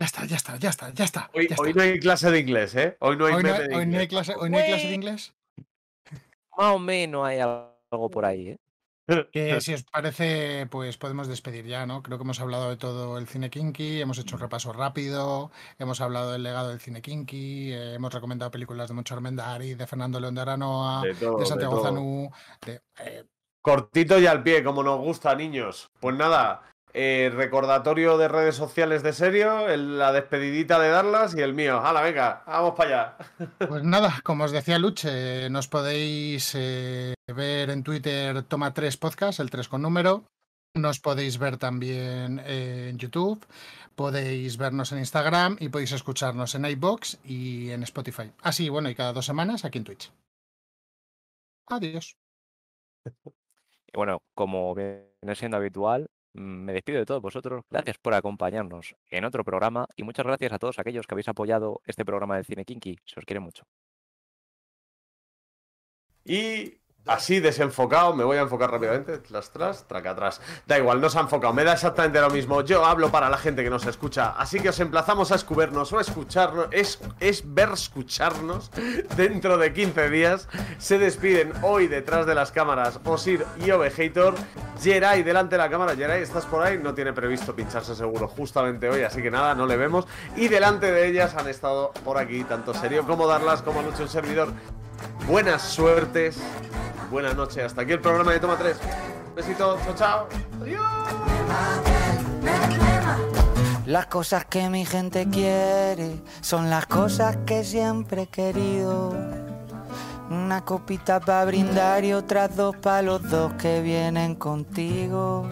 [0.00, 1.30] Ya está, ya está, ya está, ya está.
[1.34, 1.78] Hoy, ya hoy está.
[1.84, 2.96] no hay clase de inglés, ¿eh?
[3.00, 4.08] Hoy no hay Hoy no de hoy no hay inglés.
[4.08, 5.34] clase, hoy no hay clase de inglés.
[6.56, 8.58] Más o menos hay algo por ahí, ¿eh?
[9.32, 12.02] Que si os parece, pues podemos despedir ya, ¿no?
[12.02, 16.00] Creo que hemos hablado de todo el cine kinky, hemos hecho un repaso rápido, hemos
[16.00, 20.18] hablado del legado del cine kinky, eh, hemos recomendado películas de Moncho Armendari, de Fernando
[20.18, 21.84] León de Aranoa, De todo, de de Santiago todo.
[21.84, 22.30] Zanú,
[22.64, 23.24] de, eh,
[23.60, 25.90] Cortito y al pie, como nos gusta, niños.
[26.00, 26.62] Pues nada,
[26.92, 31.78] eh, recordatorio de redes sociales de serio, el- la despedidita de darlas y el mío.
[31.80, 32.42] ¡Hala, venga!
[32.46, 33.16] ¡Vamos para allá!
[33.68, 39.40] Pues nada, como os decía Luche, nos podéis eh, ver en Twitter Toma 3 Podcast,
[39.40, 40.24] el 3 con número.
[40.74, 43.44] Nos podéis ver también eh, en YouTube,
[43.96, 48.30] podéis vernos en Instagram y podéis escucharnos en iBox y en Spotify.
[48.42, 50.12] Así, bueno, y cada dos semanas aquí en Twitch.
[51.68, 52.16] Adiós.
[53.92, 57.64] Y bueno, como viene siendo habitual, me despido de todos vosotros.
[57.70, 61.80] Gracias por acompañarnos en otro programa y muchas gracias a todos aquellos que habéis apoyado
[61.86, 62.98] este programa de Cine Kinky.
[63.04, 63.64] Se os quiere mucho.
[66.24, 69.18] Y así desenfocado, me voy a enfocar rápidamente.
[69.18, 70.40] Tras, tras, traca, atrás.
[70.66, 72.62] Da igual, no se ha enfocado, me da exactamente lo mismo.
[72.62, 74.30] Yo hablo para la gente que nos escucha.
[74.36, 76.68] Así que os emplazamos a escucharnos o a escucharnos.
[76.70, 78.70] Es, es ver escucharnos
[79.16, 80.48] dentro de 15 días.
[80.78, 84.34] Se despiden hoy detrás de las cámaras Osir y Ovejator.
[84.80, 85.96] Jerai delante de la cámara.
[85.96, 86.78] Jerai, ¿estás por ahí?
[86.78, 90.06] No tiene previsto pincharse seguro justamente hoy, así que nada, no le vemos.
[90.36, 94.08] Y delante de ellas han estado por aquí tanto Serio como Darlas como Lucho un
[94.08, 94.52] servidor.
[95.26, 96.38] Buenas suertes,
[97.10, 97.64] buenas noches.
[97.64, 98.76] Hasta aquí el programa de Toma 3.
[99.36, 100.28] Besito, chao, chao.
[103.86, 109.12] Las cosas que mi gente quiere son las cosas que siempre he querido.
[110.30, 115.48] Una copita para brindar y otras dos para los dos que vienen contigo.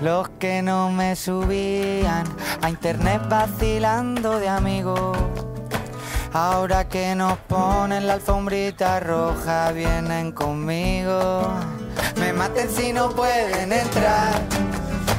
[0.00, 2.24] Los que no me subían
[2.62, 5.18] a internet vacilando de amigos.
[6.32, 11.48] Ahora que nos ponen la alfombrita roja, vienen conmigo.
[12.16, 14.34] Me maten si no pueden entrar.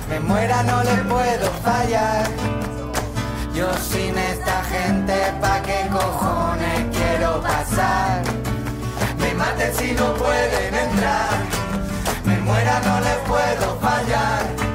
[0.07, 2.27] Me muera, no les puedo fallar.
[3.55, 8.21] Yo sin esta gente, ¿pa' qué cojones quiero pasar?
[9.17, 11.37] Me maten si no pueden entrar.
[12.23, 14.69] Me muera, no les puedo fallar.